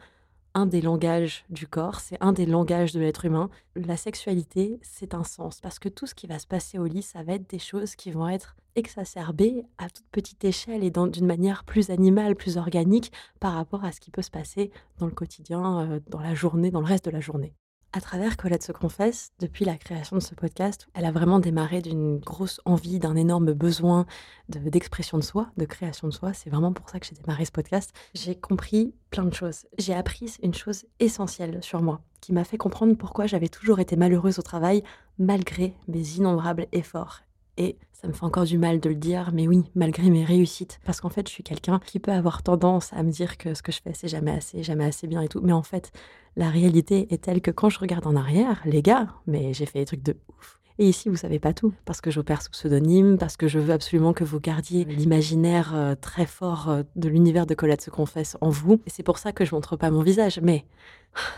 un 0.57 0.65
des 0.65 0.81
langages 0.81 1.45
du 1.51 1.67
corps, 1.67 1.99
c'est 1.99 2.17
un 2.19 2.33
des 2.33 2.47
langages 2.47 2.91
de 2.91 2.99
l'être 2.99 3.25
humain. 3.25 3.51
La 3.75 3.95
sexualité, 3.95 4.79
c'est 4.81 5.13
un 5.13 5.23
sens, 5.23 5.61
parce 5.61 5.77
que 5.77 5.87
tout 5.87 6.07
ce 6.07 6.15
qui 6.15 6.25
va 6.25 6.39
se 6.39 6.47
passer 6.47 6.79
au 6.79 6.85
lit, 6.85 7.03
ça 7.03 7.21
va 7.21 7.33
être 7.33 7.47
des 7.47 7.59
choses 7.59 7.95
qui 7.95 8.09
vont 8.09 8.27
être 8.27 8.55
exacerbées 8.75 9.65
à 9.77 9.87
toute 9.87 10.07
petite 10.11 10.43
échelle 10.43 10.83
et 10.83 10.89
d'une 10.89 11.27
manière 11.27 11.63
plus 11.63 11.91
animale, 11.91 12.35
plus 12.35 12.57
organique 12.57 13.11
par 13.39 13.53
rapport 13.53 13.85
à 13.85 13.91
ce 13.91 13.99
qui 13.99 14.09
peut 14.09 14.23
se 14.23 14.31
passer 14.31 14.71
dans 14.97 15.05
le 15.05 15.11
quotidien, 15.11 15.91
euh, 15.91 15.99
dans 16.09 16.21
la 16.21 16.33
journée, 16.33 16.71
dans 16.71 16.81
le 16.81 16.87
reste 16.87 17.05
de 17.05 17.11
la 17.11 17.19
journée 17.19 17.53
à 17.97 18.01
travers 18.01 18.37
Colette 18.37 18.61
se 18.61 18.71
confesse, 18.71 19.31
depuis 19.39 19.65
la 19.65 19.75
création 19.75 20.17
de 20.17 20.21
ce 20.21 20.35
podcast, 20.35 20.87
elle 20.93 21.05
a 21.05 21.11
vraiment 21.11 21.39
démarré 21.39 21.81
d'une 21.81 22.19
grosse 22.19 22.61
envie, 22.63 22.99
d'un 22.99 23.15
énorme 23.15 23.53
besoin 23.53 24.05
d'expression 24.49 25.17
de, 25.17 25.23
soi, 25.23 25.49
de 25.57 25.65
création 25.65 26.07
de 26.07 26.13
soi. 26.13 26.31
C'est 26.31 26.51
vraiment 26.51 26.73
pour 26.73 26.87
ça 26.91 26.99
que 26.99 27.07
j'ai 27.07 27.15
démarré 27.15 27.45
ce 27.45 27.51
podcast. 27.51 27.91
J'ai 28.13 28.35
compris 28.35 28.93
plein 29.09 29.25
de 29.25 29.33
choses. 29.33 29.65
J'ai 29.79 29.95
appris 29.95 30.35
une 30.43 30.53
chose 30.53 30.85
essentielle 30.99 31.57
sur 31.63 31.81
moi, 31.81 32.01
qui 32.21 32.33
m'a 32.33 32.43
fait 32.43 32.57
comprendre 32.57 32.95
pourquoi 32.95 33.25
j'avais 33.25 33.49
toujours 33.49 33.79
été 33.79 33.95
malheureuse 33.95 34.37
au 34.37 34.43
travail, 34.43 34.83
malgré 35.17 35.73
mes 35.87 36.07
innombrables 36.17 36.67
efforts 36.73 37.23
et 37.57 37.77
ça 37.91 38.07
me 38.07 38.13
fait 38.13 38.25
encore 38.25 38.43
du 38.43 38.59
mal 38.59 38.79
de 38.79 38.89
le 38.89 38.95
dire, 38.95 39.31
mais 39.33 39.47
oui, 39.47 39.63
malgré 39.73 40.09
mes 40.11 40.23
réussites. 40.23 40.79
Parce 40.85 41.01
qu'en 41.01 41.09
fait, 41.09 41.27
je 41.27 41.33
suis 41.33 41.43
quelqu'un 41.43 41.79
qui 41.83 41.99
peut 41.99 42.11
avoir 42.11 42.43
tendance 42.43 42.93
à 42.93 43.01
me 43.01 43.09
dire 43.09 43.37
que 43.37 43.55
ce 43.55 43.63
que 43.63 43.71
je 43.71 43.81
fais, 43.81 43.91
c'est 43.93 44.07
jamais 44.07 44.31
assez, 44.31 44.61
jamais 44.61 44.85
assez 44.85 45.07
bien 45.07 45.21
et 45.21 45.27
tout. 45.27 45.41
Mais 45.41 45.53
en 45.53 45.63
fait, 45.63 45.91
la 46.35 46.49
réalité 46.49 47.11
est 47.11 47.23
telle 47.23 47.41
que 47.41 47.49
quand 47.49 47.69
je 47.69 47.79
regarde 47.79 48.05
en 48.05 48.15
arrière, 48.15 48.61
les 48.65 48.83
gars, 48.83 49.07
mais 49.25 49.51
j'ai 49.53 49.65
fait 49.65 49.79
des 49.79 49.85
trucs 49.85 50.03
de 50.03 50.15
ouf. 50.29 50.59
Et 50.79 50.87
ici, 50.87 51.09
vous 51.09 51.15
savez 51.15 51.39
pas 51.39 51.53
tout, 51.53 51.73
parce 51.85 52.01
que 52.01 52.11
j'opère 52.11 52.43
sous 52.43 52.51
pseudonyme, 52.51 53.17
parce 53.17 53.35
que 53.35 53.47
je 53.47 53.57
veux 53.57 53.73
absolument 53.73 54.13
que 54.13 54.23
vous 54.23 54.39
gardiez 54.39 54.85
l'imaginaire 54.85 55.73
euh, 55.73 55.95
très 55.95 56.27
fort 56.27 56.69
euh, 56.69 56.83
de 56.95 57.09
l'univers 57.09 57.47
de 57.47 57.55
Colette 57.55 57.81
se 57.81 57.89
confesse 57.89 58.37
en 58.41 58.49
vous. 58.49 58.79
Et 58.85 58.91
c'est 58.91 59.01
pour 59.01 59.17
ça 59.17 59.31
que 59.31 59.43
je 59.43 59.55
montre 59.55 59.75
pas 59.75 59.89
mon 59.89 60.03
visage. 60.03 60.39
Mais 60.43 60.65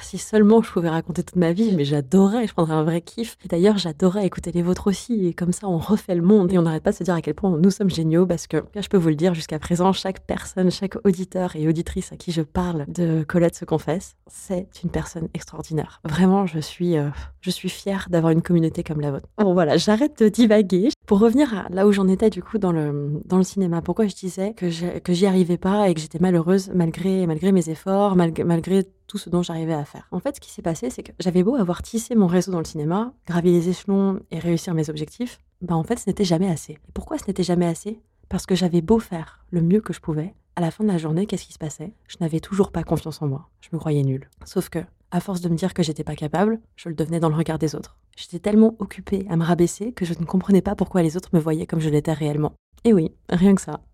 si 0.02 0.18
seulement 0.18 0.62
je 0.62 0.72
pouvais 0.72 0.90
raconter 0.90 1.24
toute 1.24 1.36
ma 1.36 1.54
vie, 1.54 1.74
mais 1.76 1.86
j'adorais, 1.86 2.48
je 2.48 2.54
prendrais 2.54 2.76
un 2.76 2.84
vrai 2.84 3.02
kiff. 3.02 3.38
D'ailleurs, 3.48 3.78
j'adorais 3.78 4.26
écouter 4.26 4.52
les 4.52 4.62
vôtres 4.62 4.88
aussi, 4.88 5.28
et 5.28 5.34
comme 5.34 5.52
ça, 5.52 5.68
on 5.68 5.78
refait 5.78 6.16
le 6.16 6.22
monde, 6.22 6.52
et 6.54 6.58
on 6.58 6.64
n'arrête 6.64 6.84
pas 6.84 6.92
de 6.92 6.96
se 6.96 7.04
dire 7.04 7.14
à 7.14 7.22
quel 7.22 7.36
point 7.36 7.58
nous 7.58 7.72
sommes 7.72 7.90
géniaux, 7.90 8.26
parce 8.26 8.48
que, 8.48 8.64
je 8.76 8.88
peux 8.88 8.98
vous 8.98 9.10
le 9.10 9.16
dire, 9.16 9.34
jusqu'à 9.34 9.60
présent, 9.60 9.94
chaque 9.94 10.26
personne, 10.26 10.72
chaque 10.72 10.96
auditeur 11.06 11.56
et 11.56 11.68
auditrice 11.68 12.12
à 12.12 12.18
qui 12.18 12.32
je 12.32 12.42
parle 12.42 12.86
de 12.88 13.24
Colette 13.24 13.56
se 13.56 13.66
confesse, 13.66 14.16
c'est 14.28 14.68
une 14.84 14.90
personne 14.90 15.28
extraordinaire. 15.34 16.02
Vraiment, 16.04 16.46
je 16.46 16.60
suis, 16.60 16.98
euh, 16.98 17.10
je 17.42 17.50
suis 17.50 17.70
fière 17.70 18.08
d'avoir 18.10 18.32
une 18.32 18.42
communauté 18.42 18.84
comme 18.84 19.02
la 19.02 19.12
vôtre. 19.12 19.28
Bon, 19.38 19.54
voilà, 19.54 19.78
j'arrête 19.78 20.20
de 20.22 20.30
divaguer. 20.30 20.90
Pour 21.06 21.20
revenir 21.20 21.58
à 21.58 21.68
là 21.70 21.88
où 21.88 21.92
j'en 21.92 22.08
étais, 22.08 22.30
du 22.30 22.44
coup, 22.44 22.58
dans 22.58 22.72
le, 22.72 23.22
dans 23.26 23.38
le 23.38 23.44
cinéma, 23.44 23.82
pourquoi 23.82 24.08
je 24.08 24.16
disais 24.16 24.54
que 24.54 24.70
j'y 24.70 25.26
arrivais 25.26 25.58
pas 25.58 25.90
et 25.90 25.94
que 25.94 26.00
j'étais 26.00 26.20
malheureuse 26.20 26.72
malgré, 26.74 27.26
malgré 27.26 27.52
mes 27.52 27.70
efforts, 27.70 28.16
malgré, 28.16 28.44
malgré 28.44 28.86
tout 29.10 29.18
ce 29.18 29.30
dont 29.30 29.42
j'arrivais 29.42 29.74
à 29.74 29.84
faire. 29.84 30.08
En 30.12 30.20
fait, 30.20 30.36
ce 30.36 30.40
qui 30.40 30.52
s'est 30.52 30.62
passé, 30.62 30.90
c'est 30.90 31.04
que 31.04 31.12
j'avais 31.20 31.44
beau 31.44 31.56
avoir 31.56 31.82
tissé 31.82 32.16
mon 32.16 32.28
réseau 32.28 32.52
dans 32.52 32.60
le 32.60 32.66
cinéma, 32.66 33.12
gravi 33.28 33.52
les 33.52 33.68
échelons 33.68 34.22
et 34.32 34.40
réussir 34.40 34.74
mes 34.74 34.90
objectifs, 34.90 35.40
bah 35.62 35.76
en 35.76 35.84
fait, 35.84 35.98
ce 35.98 36.10
n'était 36.10 36.24
jamais 36.24 36.50
assez. 36.50 36.74
Et 36.74 36.92
pourquoi 36.94 37.18
ce 37.18 37.26
n'était 37.28 37.44
jamais 37.44 37.66
assez? 37.66 38.00
Parce 38.30 38.46
que 38.46 38.56
j'avais 38.56 38.82
beau 38.82 39.00
faire 39.00 39.44
le 39.50 39.62
mieux 39.62 39.82
que 39.82 39.92
je 39.92 40.00
pouvais, 40.00 40.36
à 40.56 40.62
la 40.62 40.72
fin 40.72 40.84
de 40.84 40.90
la 40.90 40.98
journée, 40.98 41.26
qu'est-ce 41.26 41.46
qui 41.46 41.54
se 41.54 41.58
passait? 41.58 41.94
Je 42.08 42.18
n'avais 42.22 42.40
toujours 42.40 42.72
pas 42.72 42.84
confiance 42.84 43.22
en 43.22 43.28
moi. 43.28 43.50
Je 43.62 43.70
me 43.74 43.80
croyais 43.80 44.04
nulle. 44.04 44.30
Sauf 44.46 44.70
que, 44.70 44.80
À 45.12 45.22
force 45.22 45.42
de 45.42 45.50
me 45.50 45.56
dire 45.56 45.74
que 45.74 45.82
j'étais 45.82 46.04
pas 46.04 46.16
capable, 46.16 46.60
je 46.76 46.90
le 46.90 46.96
devenais 46.96 47.20
dans 47.20 47.30
le 47.30 47.36
regard 47.36 47.58
des 47.58 47.74
autres. 47.74 47.98
J'étais 48.16 48.40
tellement 48.40 48.76
occupée 48.78 49.26
à 49.30 49.38
me 49.38 49.44
rabaisser 49.44 49.92
que 49.92 50.06
je 50.06 50.14
ne 50.20 50.26
comprenais 50.26 50.62
pas 50.62 50.76
pourquoi 50.76 51.02
les 51.02 51.18
autres 51.18 51.30
me 51.34 51.40
voyaient 51.40 51.66
comme 51.66 51.80
je 51.80 51.90
l'étais 51.90 52.14
réellement. 52.14 52.54
Et 52.84 52.94
oui, 52.94 53.12
rien 53.30 53.56
que 53.56 53.62
ça. 53.62 53.80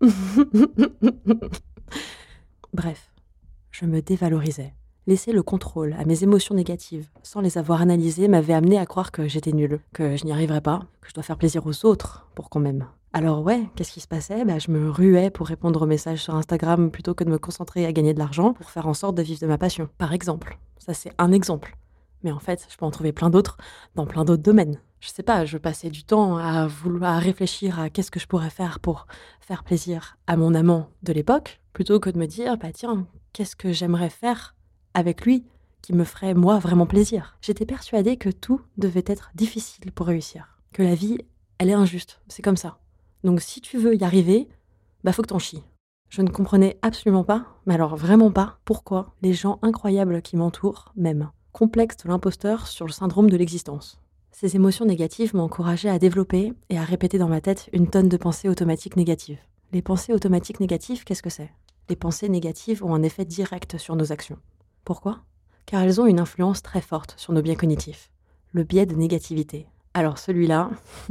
Bref, 2.74 3.14
je 3.70 3.86
me 3.86 4.02
dévalorisais. 4.02 4.74
Laisser 5.08 5.30
le 5.30 5.44
contrôle 5.44 5.94
à 6.00 6.04
mes 6.04 6.24
émotions 6.24 6.56
négatives 6.56 7.08
sans 7.22 7.40
les 7.40 7.58
avoir 7.58 7.80
analysées 7.80 8.26
m'avait 8.26 8.54
amené 8.54 8.76
à 8.76 8.86
croire 8.86 9.12
que 9.12 9.28
j'étais 9.28 9.52
nulle, 9.52 9.78
que 9.92 10.16
je 10.16 10.24
n'y 10.24 10.32
arriverais 10.32 10.60
pas, 10.60 10.82
que 11.00 11.08
je 11.08 11.14
dois 11.14 11.22
faire 11.22 11.38
plaisir 11.38 11.64
aux 11.64 11.86
autres 11.86 12.26
pour 12.34 12.50
qu'on 12.50 12.58
m'aime. 12.58 12.88
Alors 13.12 13.42
ouais, 13.42 13.62
qu'est-ce 13.76 13.92
qui 13.92 14.00
se 14.00 14.08
passait? 14.08 14.44
Bah, 14.44 14.58
Je 14.58 14.72
me 14.72 14.90
ruais 14.90 15.30
pour 15.30 15.46
répondre 15.46 15.80
aux 15.80 15.86
messages 15.86 16.24
sur 16.24 16.34
Instagram 16.34 16.90
plutôt 16.90 17.14
que 17.14 17.22
de 17.22 17.30
me 17.30 17.38
concentrer 17.38 17.86
à 17.86 17.92
gagner 17.92 18.14
de 18.14 18.18
l'argent 18.18 18.52
pour 18.52 18.68
faire 18.68 18.88
en 18.88 18.94
sorte 18.94 19.14
de 19.14 19.22
vivre 19.22 19.38
de 19.38 19.46
ma 19.46 19.58
passion. 19.58 19.88
Par 19.96 20.12
exemple. 20.12 20.58
Ça 20.76 20.92
c'est 20.92 21.12
un 21.18 21.30
exemple. 21.30 21.76
Mais 22.24 22.32
en 22.32 22.40
fait, 22.40 22.66
je 22.68 22.76
peux 22.76 22.84
en 22.84 22.90
trouver 22.90 23.12
plein 23.12 23.30
d'autres 23.30 23.58
dans 23.94 24.06
plein 24.06 24.24
d'autres 24.24 24.42
domaines. 24.42 24.80
Je 24.98 25.10
sais 25.10 25.22
pas, 25.22 25.44
je 25.44 25.56
passais 25.56 25.88
du 25.88 26.02
temps 26.02 26.36
à 26.36 26.66
vouloir 26.66 27.20
réfléchir 27.20 27.78
à 27.78 27.90
qu'est-ce 27.90 28.10
que 28.10 28.18
je 28.18 28.26
pourrais 28.26 28.50
faire 28.50 28.80
pour 28.80 29.06
faire 29.40 29.62
plaisir 29.62 30.18
à 30.26 30.36
mon 30.36 30.52
amant 30.52 30.88
de 31.04 31.12
l'époque, 31.12 31.60
plutôt 31.74 32.00
que 32.00 32.10
de 32.10 32.18
me 32.18 32.26
dire, 32.26 32.56
bah 32.56 32.72
tiens, 32.74 33.06
qu'est-ce 33.32 33.54
que 33.54 33.70
j'aimerais 33.70 34.10
faire 34.10 34.55
avec 34.96 35.26
lui 35.26 35.44
qui 35.82 35.92
me 35.92 36.04
ferait 36.04 36.34
moi 36.34 36.58
vraiment 36.58 36.86
plaisir. 36.86 37.36
J'étais 37.42 37.66
persuadée 37.66 38.16
que 38.16 38.30
tout 38.30 38.62
devait 38.78 39.04
être 39.06 39.30
difficile 39.34 39.92
pour 39.92 40.06
réussir, 40.06 40.58
que 40.72 40.82
la 40.82 40.94
vie, 40.94 41.18
elle 41.58 41.68
est 41.68 41.74
injuste, 41.74 42.20
c'est 42.28 42.42
comme 42.42 42.56
ça. 42.56 42.78
Donc 43.22 43.40
si 43.40 43.60
tu 43.60 43.78
veux 43.78 43.94
y 43.94 44.02
arriver, 44.02 44.48
bah 45.04 45.12
faut 45.12 45.22
que 45.22 45.28
t'en 45.28 45.38
chies. 45.38 45.62
Je 46.08 46.22
ne 46.22 46.30
comprenais 46.30 46.78
absolument 46.82 47.24
pas, 47.24 47.44
mais 47.66 47.74
alors 47.74 47.94
vraiment 47.94 48.30
pas, 48.30 48.58
pourquoi 48.64 49.14
les 49.22 49.34
gens 49.34 49.58
incroyables 49.62 50.22
qui 50.22 50.36
m'entourent 50.36 50.92
m'aiment. 50.96 51.30
Complexe 51.52 51.98
de 51.98 52.08
l'imposteur 52.08 52.66
sur 52.66 52.86
le 52.86 52.92
syndrome 52.92 53.28
de 53.28 53.36
l'existence. 53.36 54.00
Ces 54.32 54.56
émotions 54.56 54.86
négatives 54.86 55.34
m'ont 55.34 55.44
encouragé 55.44 55.90
à 55.90 55.98
développer 55.98 56.52
et 56.70 56.78
à 56.78 56.84
répéter 56.84 57.18
dans 57.18 57.28
ma 57.28 57.40
tête 57.40 57.68
une 57.72 57.88
tonne 57.88 58.08
de 58.08 58.16
pensées 58.16 58.48
automatiques 58.48 58.96
négatives. 58.96 59.40
Les 59.72 59.82
pensées 59.82 60.12
automatiques 60.12 60.60
négatives, 60.60 61.04
qu'est-ce 61.04 61.22
que 61.22 61.30
c'est? 61.30 61.50
Les 61.88 61.96
pensées 61.96 62.28
négatives 62.28 62.84
ont 62.84 62.94
un 62.94 63.02
effet 63.02 63.24
direct 63.24 63.78
sur 63.78 63.94
nos 63.94 64.12
actions. 64.12 64.38
Pourquoi? 64.86 65.18
Car 65.66 65.82
elles 65.82 66.00
ont 66.00 66.06
une 66.06 66.20
influence 66.20 66.62
très 66.62 66.80
forte 66.80 67.14
sur 67.18 67.34
nos 67.34 67.42
biens 67.42 67.56
cognitifs. 67.56 68.10
Le 68.52 68.62
biais 68.62 68.86
de 68.86 68.94
négativité. 68.94 69.66
Alors 69.92 70.16
celui-là, 70.16 70.70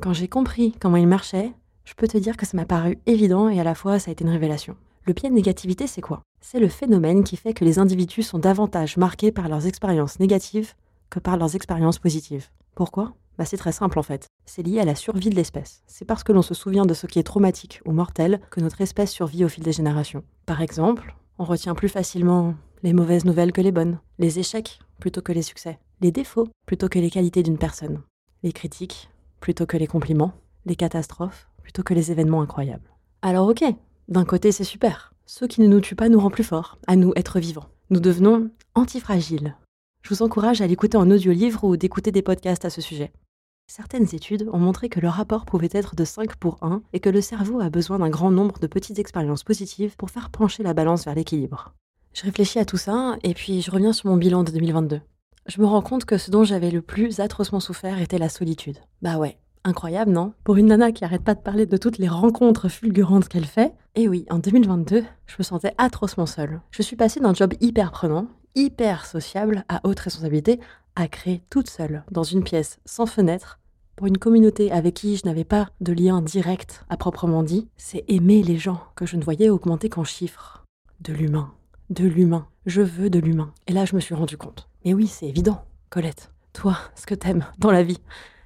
Quand 0.00 0.14
j'ai 0.14 0.28
compris 0.28 0.72
comment 0.80 0.96
il 0.96 1.06
marchait, 1.06 1.52
je 1.84 1.92
peux 1.92 2.08
te 2.08 2.16
dire 2.16 2.38
que 2.38 2.46
ça 2.46 2.56
m'a 2.56 2.64
paru 2.64 2.98
évident 3.04 3.50
et 3.50 3.60
à 3.60 3.64
la 3.64 3.74
fois 3.74 3.98
ça 3.98 4.10
a 4.10 4.12
été 4.12 4.24
une 4.24 4.30
révélation. 4.30 4.74
Le 5.04 5.12
pied 5.12 5.28
de 5.28 5.34
négativité, 5.34 5.86
c'est 5.86 6.00
quoi? 6.00 6.22
C'est 6.40 6.60
le 6.60 6.68
phénomène 6.68 7.22
qui 7.22 7.36
fait 7.36 7.52
que 7.52 7.66
les 7.66 7.78
individus 7.78 8.22
sont 8.22 8.38
davantage 8.38 8.96
marqués 8.96 9.32
par 9.32 9.50
leurs 9.50 9.66
expériences 9.66 10.18
négatives 10.18 10.72
que 11.10 11.18
par 11.18 11.36
leurs 11.36 11.54
expériences 11.54 11.98
positives. 11.98 12.48
Pourquoi? 12.74 13.12
Bah 13.36 13.44
C'est 13.44 13.58
très 13.58 13.72
simple 13.72 13.98
en 13.98 14.02
fait. 14.02 14.28
C'est 14.46 14.62
lié 14.62 14.80
à 14.80 14.86
la 14.86 14.94
survie 14.94 15.28
de 15.28 15.34
l'espèce. 15.34 15.82
C'est 15.86 16.06
parce 16.06 16.24
que 16.24 16.32
l'on 16.32 16.40
se 16.40 16.54
souvient 16.54 16.86
de 16.86 16.94
ce 16.94 17.06
qui 17.06 17.18
est 17.18 17.24
traumatique 17.24 17.82
ou 17.84 17.92
mortel 17.92 18.40
que 18.50 18.60
notre 18.60 18.80
espèce 18.80 19.10
survit 19.10 19.44
au 19.44 19.48
fil 19.50 19.62
des 19.62 19.72
générations. 19.72 20.24
Par 20.46 20.62
exemple, 20.62 21.14
on 21.38 21.44
retient 21.44 21.74
plus 21.74 21.90
facilement 21.90 22.54
les 22.82 22.92
mauvaises 22.92 23.24
nouvelles 23.24 23.52
que 23.52 23.60
les 23.60 23.72
bonnes, 23.72 23.98
les 24.18 24.38
échecs 24.38 24.80
plutôt 24.98 25.20
que 25.20 25.32
les 25.32 25.42
succès, 25.42 25.78
les 26.00 26.12
défauts 26.12 26.48
plutôt 26.66 26.88
que 26.88 26.98
les 26.98 27.10
qualités 27.10 27.42
d'une 27.42 27.58
personne, 27.58 28.02
les 28.42 28.52
critiques 28.52 29.10
plutôt 29.40 29.66
que 29.66 29.76
les 29.76 29.86
compliments, 29.86 30.32
les 30.66 30.76
catastrophes 30.76 31.48
plutôt 31.62 31.82
que 31.82 31.94
les 31.94 32.10
événements 32.10 32.42
incroyables. 32.42 32.90
Alors 33.22 33.48
ok, 33.48 33.64
d'un 34.08 34.24
côté 34.24 34.52
c'est 34.52 34.64
super. 34.64 35.12
Ce 35.26 35.44
qui 35.44 35.60
ne 35.60 35.66
nous 35.66 35.80
tue 35.80 35.94
pas 35.94 36.08
nous 36.08 36.20
rend 36.20 36.30
plus 36.30 36.44
forts, 36.44 36.78
à 36.86 36.96
nous 36.96 37.12
être 37.16 37.38
vivants. 37.38 37.68
Nous 37.90 38.00
devenons 38.00 38.50
antifragiles. 38.74 39.56
Je 40.02 40.14
vous 40.14 40.22
encourage 40.22 40.60
à 40.60 40.66
l'écouter 40.66 40.96
en 40.96 41.10
audio-livre 41.10 41.64
ou 41.64 41.76
d'écouter 41.76 42.10
des 42.10 42.22
podcasts 42.22 42.64
à 42.64 42.70
ce 42.70 42.80
sujet. 42.80 43.12
Certaines 43.66 44.14
études 44.14 44.48
ont 44.52 44.58
montré 44.58 44.88
que 44.88 44.98
le 44.98 45.08
rapport 45.08 45.44
pouvait 45.44 45.68
être 45.70 45.94
de 45.94 46.04
5 46.04 46.34
pour 46.36 46.58
1 46.62 46.82
et 46.92 46.98
que 46.98 47.10
le 47.10 47.20
cerveau 47.20 47.60
a 47.60 47.70
besoin 47.70 48.00
d'un 48.00 48.08
grand 48.08 48.30
nombre 48.32 48.58
de 48.58 48.66
petites 48.66 48.98
expériences 48.98 49.44
positives 49.44 49.96
pour 49.96 50.10
faire 50.10 50.30
pencher 50.30 50.64
la 50.64 50.74
balance 50.74 51.04
vers 51.04 51.14
l'équilibre. 51.14 51.74
Je 52.12 52.22
réfléchis 52.22 52.58
à 52.58 52.64
tout 52.64 52.76
ça 52.76 53.16
et 53.22 53.34
puis 53.34 53.62
je 53.62 53.70
reviens 53.70 53.92
sur 53.92 54.08
mon 54.08 54.16
bilan 54.16 54.44
de 54.44 54.50
2022 54.52 55.00
je 55.50 55.60
me 55.60 55.66
rends 55.66 55.82
compte 55.82 56.04
que 56.04 56.18
ce 56.18 56.30
dont 56.30 56.44
j'avais 56.44 56.70
le 56.70 56.80
plus 56.82 57.20
atrocement 57.20 57.60
souffert 57.60 58.00
était 58.00 58.18
la 58.18 58.28
solitude. 58.28 58.78
Bah 59.02 59.18
ouais, 59.18 59.38
incroyable, 59.64 60.12
non? 60.12 60.32
Pour 60.44 60.56
une 60.56 60.66
nana 60.66 60.92
qui 60.92 61.04
arrête 61.04 61.24
pas 61.24 61.34
de 61.34 61.40
parler 61.40 61.66
de 61.66 61.76
toutes 61.76 61.98
les 61.98 62.08
rencontres 62.08 62.68
fulgurantes 62.68 63.28
qu'elle 63.28 63.46
fait. 63.46 63.74
Et 63.94 64.08
oui, 64.08 64.26
en 64.30 64.38
2022, 64.38 65.04
je 65.26 65.34
me 65.38 65.42
sentais 65.42 65.74
atrocement 65.76 66.26
seule. 66.26 66.60
Je 66.70 66.82
suis 66.82 66.96
passée 66.96 67.20
d'un 67.20 67.34
job 67.34 67.54
hyper 67.60 67.90
prenant, 67.90 68.28
hyper 68.54 69.06
sociable, 69.06 69.64
à 69.68 69.80
haute 69.84 70.00
responsabilité, 70.00 70.60
à 70.94 71.08
créer 71.08 71.42
toute 71.50 71.68
seule, 71.68 72.04
dans 72.10 72.22
une 72.22 72.44
pièce 72.44 72.78
sans 72.84 73.06
fenêtre, 73.06 73.58
pour 73.96 74.06
une 74.06 74.18
communauté 74.18 74.70
avec 74.70 74.94
qui 74.94 75.16
je 75.16 75.26
n'avais 75.26 75.44
pas 75.44 75.68
de 75.80 75.92
lien 75.92 76.22
direct 76.22 76.84
à 76.88 76.96
proprement 76.96 77.42
dit. 77.42 77.68
C'est 77.76 78.04
aimer 78.08 78.42
les 78.42 78.56
gens 78.56 78.80
que 78.94 79.06
je 79.06 79.16
ne 79.16 79.24
voyais 79.24 79.50
augmenter 79.50 79.88
qu'en 79.88 80.04
chiffres. 80.04 80.64
De 81.00 81.12
l'humain. 81.12 81.52
De 81.90 82.06
l'humain. 82.06 82.46
Je 82.66 82.82
veux 82.82 83.10
de 83.10 83.18
l'humain. 83.18 83.52
Et 83.66 83.72
là, 83.72 83.84
je 83.84 83.96
me 83.96 84.00
suis 84.00 84.14
rendu 84.14 84.36
compte. 84.36 84.68
Mais 84.84 84.94
oui, 84.94 85.08
c'est 85.08 85.26
évident, 85.26 85.64
Colette. 85.88 86.30
Toi, 86.52 86.78
ce 86.94 87.04
que 87.04 87.16
t'aimes 87.16 87.44
dans 87.58 87.72
la 87.72 87.82
vie, 87.82 87.98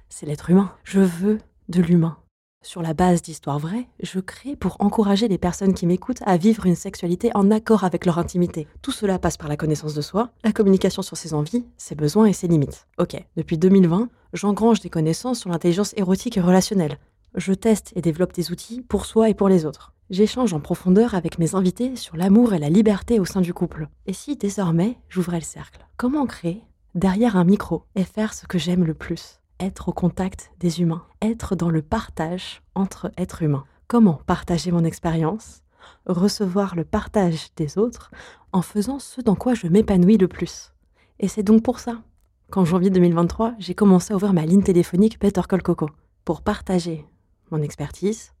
c'est 0.09 0.25
l'être 0.25 0.49
humain. 0.49 0.71
Je 0.83 0.99
veux 0.99 1.37
de 1.69 1.79
l'humain. 1.79 2.17
Sur 2.63 2.81
la 2.81 2.95
base 2.95 3.21
d'histoires 3.21 3.59
vraies, 3.59 3.85
je 4.01 4.19
crée 4.19 4.55
pour 4.55 4.77
encourager 4.79 5.27
les 5.27 5.37
personnes 5.37 5.75
qui 5.75 5.85
m'écoutent 5.85 6.23
à 6.25 6.37
vivre 6.37 6.65
une 6.65 6.75
sexualité 6.75 7.29
en 7.35 7.51
accord 7.51 7.83
avec 7.83 8.07
leur 8.07 8.17
intimité. 8.17 8.67
Tout 8.81 8.91
cela 8.91 9.19
passe 9.19 9.37
par 9.37 9.47
la 9.47 9.57
connaissance 9.57 9.93
de 9.93 10.01
soi, 10.01 10.31
la 10.43 10.51
communication 10.51 11.03
sur 11.03 11.15
ses 11.15 11.35
envies, 11.35 11.67
ses 11.77 11.93
besoins 11.93 12.25
et 12.25 12.33
ses 12.33 12.47
limites. 12.47 12.87
Ok, 12.97 13.15
depuis 13.37 13.59
2020, 13.59 14.09
j'engrange 14.33 14.79
des 14.79 14.89
connaissances 14.89 15.41
sur 15.41 15.51
l'intelligence 15.51 15.93
érotique 15.97 16.37
et 16.37 16.41
relationnelle. 16.41 16.97
Je 17.35 17.53
teste 17.53 17.93
et 17.95 18.01
développe 18.01 18.33
des 18.33 18.51
outils 18.51 18.81
pour 18.81 19.05
soi 19.05 19.29
et 19.29 19.35
pour 19.35 19.49
les 19.49 19.65
autres. 19.65 19.93
J'échange 20.11 20.53
en 20.53 20.59
profondeur 20.59 21.15
avec 21.15 21.39
mes 21.39 21.55
invités 21.55 21.95
sur 21.95 22.15
l'amour 22.15 22.53
et 22.53 22.59
la 22.59 22.69
liberté 22.69 23.19
au 23.19 23.25
sein 23.25 23.41
du 23.41 23.55
couple. 23.55 23.87
Et 24.05 24.13
si 24.13 24.35
désormais 24.35 24.99
j'ouvrais 25.09 25.39
le 25.39 25.45
cercle 25.45 25.83
Comment 25.97 26.27
créer 26.27 26.61
derrière 26.93 27.37
un 27.37 27.43
micro 27.43 27.85
et 27.95 28.03
faire 28.03 28.35
ce 28.35 28.45
que 28.45 28.59
j'aime 28.59 28.83
le 28.83 28.93
plus? 28.93 29.39
Être 29.59 29.89
au 29.89 29.93
contact 29.93 30.51
des 30.59 30.79
humains, 30.79 31.03
être 31.23 31.55
dans 31.55 31.71
le 31.71 31.81
partage 31.81 32.61
entre 32.75 33.11
êtres 33.17 33.41
humains. 33.41 33.65
Comment 33.87 34.21
partager 34.27 34.71
mon 34.71 34.83
expérience 34.83 35.63
Recevoir 36.05 36.75
le 36.75 36.85
partage 36.85 37.47
des 37.55 37.79
autres 37.79 38.11
en 38.51 38.61
faisant 38.61 38.99
ce 38.99 39.21
dans 39.21 39.35
quoi 39.35 39.55
je 39.55 39.65
m'épanouis 39.65 40.17
le 40.17 40.27
plus? 40.27 40.71
Et 41.19 41.27
c'est 41.27 41.41
donc 41.41 41.63
pour 41.63 41.79
ça 41.79 42.03
qu'en 42.51 42.63
janvier 42.63 42.91
2023, 42.91 43.55
j'ai 43.57 43.73
commencé 43.73 44.13
à 44.13 44.17
ouvrir 44.17 44.33
ma 44.33 44.45
ligne 44.45 44.61
téléphonique 44.61 45.19
Better 45.19 45.41
Call 45.49 45.63
Coco 45.63 45.89
pour 46.25 46.43
partager 46.43 47.07
mon 47.49 47.63
expertise, 47.63 48.34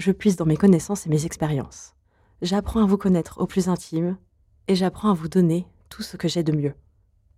je 0.00 0.12
puise 0.12 0.36
dans 0.36 0.46
mes 0.46 0.56
connaissances 0.56 1.06
et 1.06 1.10
mes 1.10 1.26
expériences. 1.26 1.94
J'apprends 2.42 2.82
à 2.82 2.86
vous 2.86 2.96
connaître 2.96 3.38
au 3.40 3.46
plus 3.46 3.68
intime 3.68 4.16
et 4.66 4.74
j'apprends 4.74 5.10
à 5.10 5.14
vous 5.14 5.28
donner 5.28 5.66
tout 5.90 6.02
ce 6.02 6.16
que 6.16 6.26
j'ai 6.26 6.42
de 6.42 6.52
mieux. 6.52 6.74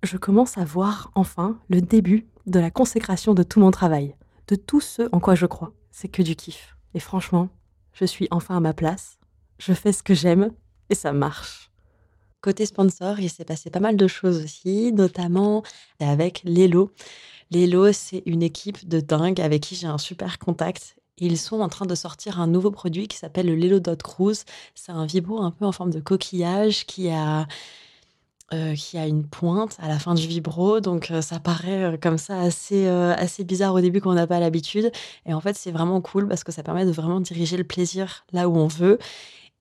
Je 0.05 0.17
commence 0.17 0.59
à 0.59 0.65
voir 0.65 1.11
enfin 1.15 1.59
le 1.69 1.81
début 1.81 2.29
de 2.47 2.61
la 2.61 2.71
consécration 2.71 3.35
de 3.35 3.43
tout 3.43 3.59
mon 3.59 3.73
travail, 3.73 4.15
de 4.47 4.55
tout 4.55 4.81
ce 4.81 5.09
en 5.13 5.19
quoi 5.19 5.35
je 5.35 5.47
crois. 5.47 5.73
C'est 5.91 6.09
que 6.09 6.23
du 6.23 6.37
kiff. 6.37 6.77
Et 6.95 7.01
franchement, 7.01 7.49
je 7.93 8.05
suis 8.05 8.29
enfin 8.31 8.57
à 8.57 8.61
ma 8.61 8.75
place, 8.75 9.19
je 9.59 9.73
fais 9.73 9.93
ce 9.93 10.03
que 10.03 10.15
j'aime 10.15 10.53
et 10.89 10.95
ça 10.95 11.13
marche. 11.13 11.71
Côté 12.41 12.67
sponsor, 12.67 13.19
il 13.21 13.31
s'est 13.31 13.45
passé 13.45 13.71
pas 13.71 13.81
mal 13.81 13.97
de 13.97 14.07
choses 14.07 14.43
aussi, 14.43 14.93
notamment 14.93 15.63
avec 16.01 16.43
Lelo. 16.45 16.91
Lelo, 17.51 17.93
c'est 17.93 18.23
une 18.27 18.43
équipe 18.43 18.89
de 18.89 19.01
dingue 19.01 19.41
avec 19.41 19.63
qui 19.63 19.75
j'ai 19.75 19.87
un 19.87 19.99
super 19.99 20.39
contact 20.39 20.97
ils 21.19 21.39
sont 21.39 21.61
en 21.61 21.69
train 21.69 21.87
de 21.87 21.95
sortir 21.95 22.41
un 22.41 22.47
nouveau 22.47 22.71
produit 22.71 23.09
qui 23.09 23.17
s'appelle 23.17 23.47
le 23.47 23.55
Lelo 23.55 23.81
Dot 23.81 24.03
Cruise. 24.03 24.45
C'est 24.75 24.93
un 24.93 25.07
vibro 25.07 25.41
un 25.41 25.51
peu 25.51 25.65
en 25.65 25.73
forme 25.73 25.91
de 25.91 26.01
coquillage 26.01 26.87
qui 26.87 27.11
a, 27.11 27.47
euh, 28.53 28.75
qui 28.75 28.99
a 28.99 29.07
une 29.07 29.27
pointe 29.27 29.77
à 29.81 29.89
la 29.89 29.99
fin 29.99 30.15
du 30.15 30.27
vibro. 30.27 30.81
Donc 30.81 31.11
euh, 31.11 31.23
ça 31.23 31.39
paraît 31.39 31.85
euh, 31.85 31.97
comme 31.97 32.19
ça 32.19 32.41
assez, 32.41 32.87
assez 32.87 33.45
bizarre 33.45 33.75
au 33.75 33.81
début 33.81 34.01
qu'on 34.01 34.15
n'a 34.15 34.27
pas 34.27 34.41
l'habitude. 34.41 34.91
Et 35.27 35.35
en 35.35 35.41
fait, 35.41 35.57
c'est 35.57 35.71
vraiment 35.71 36.01
cool 36.01 36.29
parce 36.29 36.45
que 36.45 36.53
ça 36.53 36.63
permet 36.63 36.87
de 36.87 36.93
vraiment 36.93 37.21
diriger 37.21 37.57
le 37.57 37.65
plaisir 37.65 38.25
là 38.33 38.49
où 38.49 38.57
on 38.57 38.67
veut. 38.67 38.99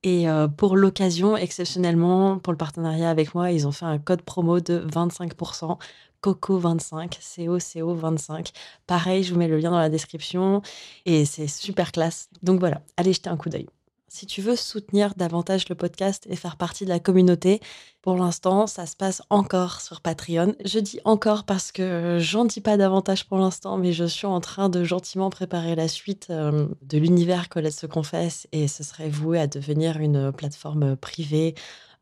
Et 0.04 0.26
pour 0.56 0.76
l'occasion, 0.76 1.36
exceptionnellement, 1.36 2.38
pour 2.40 2.52
le 2.52 2.56
partenariat 2.56 3.08
avec 3.08 3.36
moi, 3.36 3.52
ils 3.52 3.68
ont 3.68 3.70
fait 3.70 3.84
un 3.84 3.98
code 3.98 4.22
promo 4.22 4.58
de 4.58 4.84
25% 4.92 5.78
Coco25, 6.22 7.18
COCO25. 7.20 8.52
Pareil, 8.86 9.24
je 9.24 9.32
vous 9.32 9.38
mets 9.38 9.48
le 9.48 9.58
lien 9.58 9.70
dans 9.70 9.78
la 9.78 9.90
description 9.90 10.62
et 11.04 11.24
c'est 11.24 11.48
super 11.48 11.92
classe. 11.92 12.28
Donc 12.42 12.60
voilà, 12.60 12.82
allez 12.96 13.12
jeter 13.12 13.30
un 13.30 13.36
coup 13.36 13.48
d'œil. 13.48 13.66
Si 14.14 14.26
tu 14.26 14.42
veux 14.42 14.56
soutenir 14.56 15.14
davantage 15.16 15.70
le 15.70 15.74
podcast 15.74 16.26
et 16.28 16.36
faire 16.36 16.58
partie 16.58 16.84
de 16.84 16.90
la 16.90 17.00
communauté, 17.00 17.60
pour 18.02 18.16
l'instant, 18.16 18.66
ça 18.66 18.84
se 18.84 18.94
passe 18.94 19.22
encore 19.30 19.80
sur 19.80 20.02
Patreon. 20.02 20.54
Je 20.66 20.80
dis 20.80 21.00
encore 21.06 21.44
parce 21.44 21.72
que 21.72 22.18
j'en 22.20 22.44
dis 22.44 22.60
pas 22.60 22.76
davantage 22.76 23.26
pour 23.26 23.38
l'instant, 23.38 23.78
mais 23.78 23.94
je 23.94 24.04
suis 24.04 24.26
en 24.26 24.40
train 24.40 24.68
de 24.68 24.84
gentiment 24.84 25.30
préparer 25.30 25.74
la 25.76 25.88
suite 25.88 26.26
euh, 26.28 26.68
de 26.82 26.98
l'univers 26.98 27.48
Colette 27.48 27.72
se 27.72 27.86
confesse 27.86 28.46
et 28.52 28.68
ce 28.68 28.84
serait 28.84 29.08
voué 29.08 29.40
à 29.40 29.46
devenir 29.46 29.96
une 29.96 30.30
plateforme 30.30 30.94
privée 30.94 31.54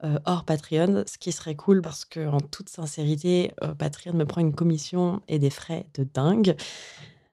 euh, 0.04 0.19
hors 0.25 0.45
Patreon, 0.45 1.04
ce 1.07 1.19
qui 1.19 1.33
serait 1.33 1.57
cool 1.57 1.83
parce 1.83 2.04
que, 2.04 2.26
en 2.26 2.40
toute 2.40 2.69
sincérité, 2.69 3.52
euh, 3.62 3.75
Patreon 3.75 4.14
me 4.14 4.25
prend 4.25 4.40
une 4.40 4.54
commission 4.54 5.21
et 5.28 5.38
des 5.38 5.50
frais 5.50 5.87
de 5.95 6.04
dingue. 6.04 6.57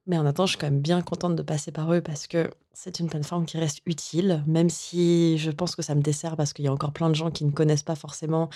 Mais 0.06 0.18
en 0.18 0.26
attendant, 0.26 0.46
je 0.46 0.52
suis 0.52 0.58
quand 0.58 0.72
même 0.72 0.82
bien 0.82 1.02
contente 1.02 1.36
de 1.36 1.44
passer 1.44 1.72
par 1.72 1.94
eux 1.94 2.02
parce 2.02 2.28
que 2.28 2.50
c'est 2.74 3.00
une 3.00 3.10
plateforme 3.10 3.46
qui 3.46 3.58
reste 3.58 3.82
utile, 3.86 4.44
même 4.48 4.70
si 4.70 5.38
je 5.38 5.52
pense 5.52 5.76
que 5.76 5.82
ça 5.82 5.96
me 5.96 6.02
dessert 6.02 6.38
parce 6.38 6.54
qu'il 6.54 6.66
y 6.66 6.68
a 6.68 6.74
encore 6.74 6.94
plein 6.94 7.10
de 7.10 7.16
gens 7.16 7.32
qui 7.32 7.44
ne 7.44 7.52
connaissent 7.52 7.84
pas 7.84 7.96
forcément 7.96 8.50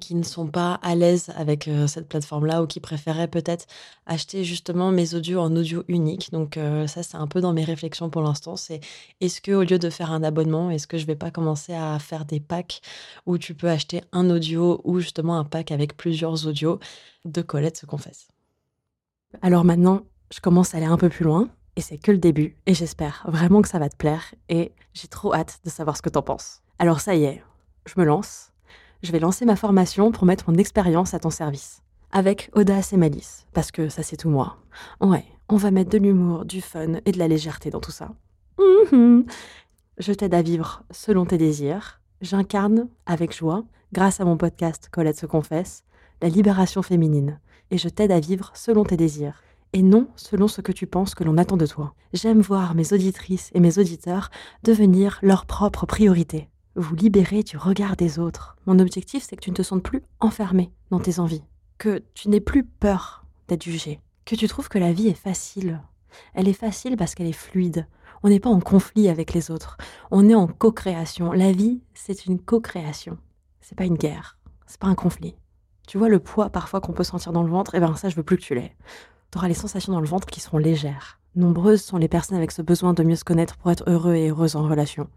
qui 0.00 0.14
ne 0.14 0.22
sont 0.22 0.46
pas 0.46 0.74
à 0.82 0.94
l'aise 0.94 1.30
avec 1.36 1.70
cette 1.86 2.08
plateforme-là 2.08 2.62
ou 2.62 2.66
qui 2.66 2.80
préféraient 2.80 3.28
peut-être 3.28 3.66
acheter 4.06 4.42
justement 4.44 4.90
mes 4.90 5.14
audios 5.14 5.40
en 5.40 5.54
audio 5.54 5.84
unique. 5.88 6.32
Donc 6.32 6.58
ça, 6.86 7.02
c'est 7.02 7.16
un 7.16 7.26
peu 7.26 7.40
dans 7.40 7.52
mes 7.52 7.64
réflexions 7.64 8.10
pour 8.10 8.22
l'instant. 8.22 8.56
C'est 8.56 8.80
est-ce 9.20 9.40
que 9.40 9.52
au 9.52 9.62
lieu 9.62 9.78
de 9.78 9.90
faire 9.90 10.10
un 10.10 10.22
abonnement, 10.22 10.70
est-ce 10.70 10.86
que 10.86 10.98
je 10.98 11.06
vais 11.06 11.16
pas 11.16 11.30
commencer 11.30 11.74
à 11.74 11.98
faire 11.98 12.24
des 12.24 12.40
packs 12.40 12.80
où 13.26 13.38
tu 13.38 13.54
peux 13.54 13.68
acheter 13.68 14.02
un 14.12 14.28
audio 14.30 14.80
ou 14.84 14.98
justement 14.98 15.38
un 15.38 15.44
pack 15.44 15.70
avec 15.70 15.96
plusieurs 15.96 16.46
audios 16.46 16.80
de 17.24 17.42
Colette 17.42 17.76
se 17.76 17.86
confesse. 17.86 18.28
Alors 19.42 19.64
maintenant, 19.64 20.02
je 20.32 20.40
commence 20.40 20.74
à 20.74 20.78
aller 20.78 20.86
un 20.86 20.96
peu 20.96 21.08
plus 21.08 21.24
loin. 21.24 21.48
Et 21.78 21.82
c'est 21.82 21.98
que 21.98 22.10
le 22.10 22.16
début, 22.16 22.56
et 22.64 22.72
j'espère 22.72 23.26
vraiment 23.28 23.60
que 23.60 23.68
ça 23.68 23.78
va 23.78 23.90
te 23.90 23.96
plaire, 23.96 24.34
et 24.48 24.72
j'ai 24.94 25.08
trop 25.08 25.34
hâte 25.34 25.60
de 25.62 25.68
savoir 25.68 25.94
ce 25.94 26.00
que 26.00 26.08
t'en 26.08 26.22
penses. 26.22 26.62
Alors 26.78 27.00
ça 27.00 27.14
y 27.14 27.24
est, 27.24 27.42
je 27.84 27.92
me 27.98 28.06
lance, 28.06 28.50
je 29.06 29.12
vais 29.12 29.20
lancer 29.20 29.44
ma 29.44 29.54
formation 29.54 30.10
pour 30.10 30.26
mettre 30.26 30.50
mon 30.50 30.58
expérience 30.58 31.14
à 31.14 31.20
ton 31.20 31.30
service. 31.30 31.80
Avec 32.10 32.50
audace 32.54 32.92
et 32.92 32.96
malice, 32.96 33.46
parce 33.52 33.70
que 33.70 33.88
ça 33.88 34.02
c'est 34.02 34.16
tout 34.16 34.28
moi. 34.28 34.56
Ouais, 35.00 35.24
on 35.48 35.56
va 35.56 35.70
mettre 35.70 35.90
de 35.90 35.98
l'humour, 35.98 36.44
du 36.44 36.60
fun 36.60 36.94
et 37.04 37.12
de 37.12 37.18
la 37.18 37.28
légèreté 37.28 37.70
dans 37.70 37.80
tout 37.80 37.92
ça. 37.92 38.10
Mhm. 38.58 39.24
Je 39.98 40.12
t'aide 40.12 40.34
à 40.34 40.42
vivre 40.42 40.82
selon 40.90 41.24
tes 41.24 41.38
désirs. 41.38 42.00
J'incarne 42.20 42.88
avec 43.06 43.36
joie, 43.36 43.64
grâce 43.92 44.20
à 44.20 44.24
mon 44.24 44.36
podcast 44.36 44.88
Colette 44.90 45.20
se 45.20 45.26
confesse, 45.26 45.84
la 46.20 46.28
libération 46.28 46.82
féminine. 46.82 47.38
Et 47.70 47.78
je 47.78 47.88
t'aide 47.88 48.10
à 48.10 48.18
vivre 48.18 48.50
selon 48.54 48.82
tes 48.82 48.96
désirs, 48.96 49.44
et 49.72 49.82
non 49.82 50.08
selon 50.16 50.48
ce 50.48 50.62
que 50.62 50.72
tu 50.72 50.88
penses 50.88 51.14
que 51.14 51.22
l'on 51.22 51.38
attend 51.38 51.56
de 51.56 51.66
toi. 51.66 51.94
J'aime 52.12 52.40
voir 52.40 52.74
mes 52.74 52.92
auditrices 52.92 53.50
et 53.54 53.60
mes 53.60 53.78
auditeurs 53.78 54.30
devenir 54.64 55.20
leur 55.22 55.46
propre 55.46 55.86
priorité 55.86 56.48
vous 56.76 56.94
libérer 56.94 57.42
du 57.42 57.56
regard 57.56 57.96
des 57.96 58.18
autres. 58.18 58.56
Mon 58.66 58.78
objectif, 58.78 59.24
c'est 59.26 59.36
que 59.36 59.40
tu 59.40 59.50
ne 59.50 59.56
te 59.56 59.62
sentes 59.62 59.82
plus 59.82 60.02
enfermé 60.20 60.70
dans 60.90 61.00
tes 61.00 61.18
envies, 61.18 61.42
que 61.78 62.02
tu 62.14 62.28
n'aies 62.28 62.40
plus 62.40 62.64
peur 62.64 63.24
d'être 63.48 63.64
jugé, 63.64 64.00
que 64.24 64.34
tu 64.34 64.46
trouves 64.46 64.68
que 64.68 64.78
la 64.78 64.92
vie 64.92 65.08
est 65.08 65.14
facile. 65.14 65.80
Elle 66.34 66.48
est 66.48 66.52
facile 66.52 66.96
parce 66.96 67.14
qu'elle 67.14 67.26
est 67.26 67.32
fluide. 67.32 67.86
On 68.22 68.28
n'est 68.28 68.40
pas 68.40 68.50
en 68.50 68.60
conflit 68.60 69.08
avec 69.08 69.32
les 69.34 69.50
autres. 69.50 69.76
On 70.10 70.28
est 70.28 70.34
en 70.34 70.46
co-création. 70.46 71.32
La 71.32 71.52
vie, 71.52 71.80
c'est 71.94 72.26
une 72.26 72.38
co-création. 72.38 73.18
C'est 73.60 73.76
pas 73.76 73.84
une 73.84 73.96
guerre. 73.96 74.38
C'est 74.66 74.80
pas 74.80 74.86
un 74.88 74.94
conflit. 74.94 75.34
Tu 75.86 75.98
vois 75.98 76.08
le 76.08 76.18
poids 76.18 76.50
parfois 76.50 76.80
qu'on 76.80 76.92
peut 76.92 77.04
sentir 77.04 77.32
dans 77.32 77.42
le 77.42 77.50
ventre? 77.50 77.74
Eh 77.74 77.80
bien 77.80 77.94
ça, 77.96 78.08
je 78.08 78.16
veux 78.16 78.22
plus 78.22 78.36
que 78.36 78.42
tu 78.42 78.54
l'aies. 78.54 78.74
Tu 79.30 79.38
auras 79.38 79.48
les 79.48 79.54
sensations 79.54 79.92
dans 79.92 80.00
le 80.00 80.06
ventre 80.06 80.26
qui 80.26 80.40
seront 80.40 80.58
légères. 80.58 81.20
Nombreuses 81.34 81.82
sont 81.82 81.98
les 81.98 82.08
personnes 82.08 82.38
avec 82.38 82.50
ce 82.50 82.62
besoin 82.62 82.94
de 82.94 83.02
mieux 83.02 83.16
se 83.16 83.24
connaître 83.24 83.56
pour 83.58 83.70
être 83.70 83.84
heureux 83.88 84.14
et 84.14 84.28
heureuses 84.28 84.56
en 84.56 84.66
relation 84.66 85.08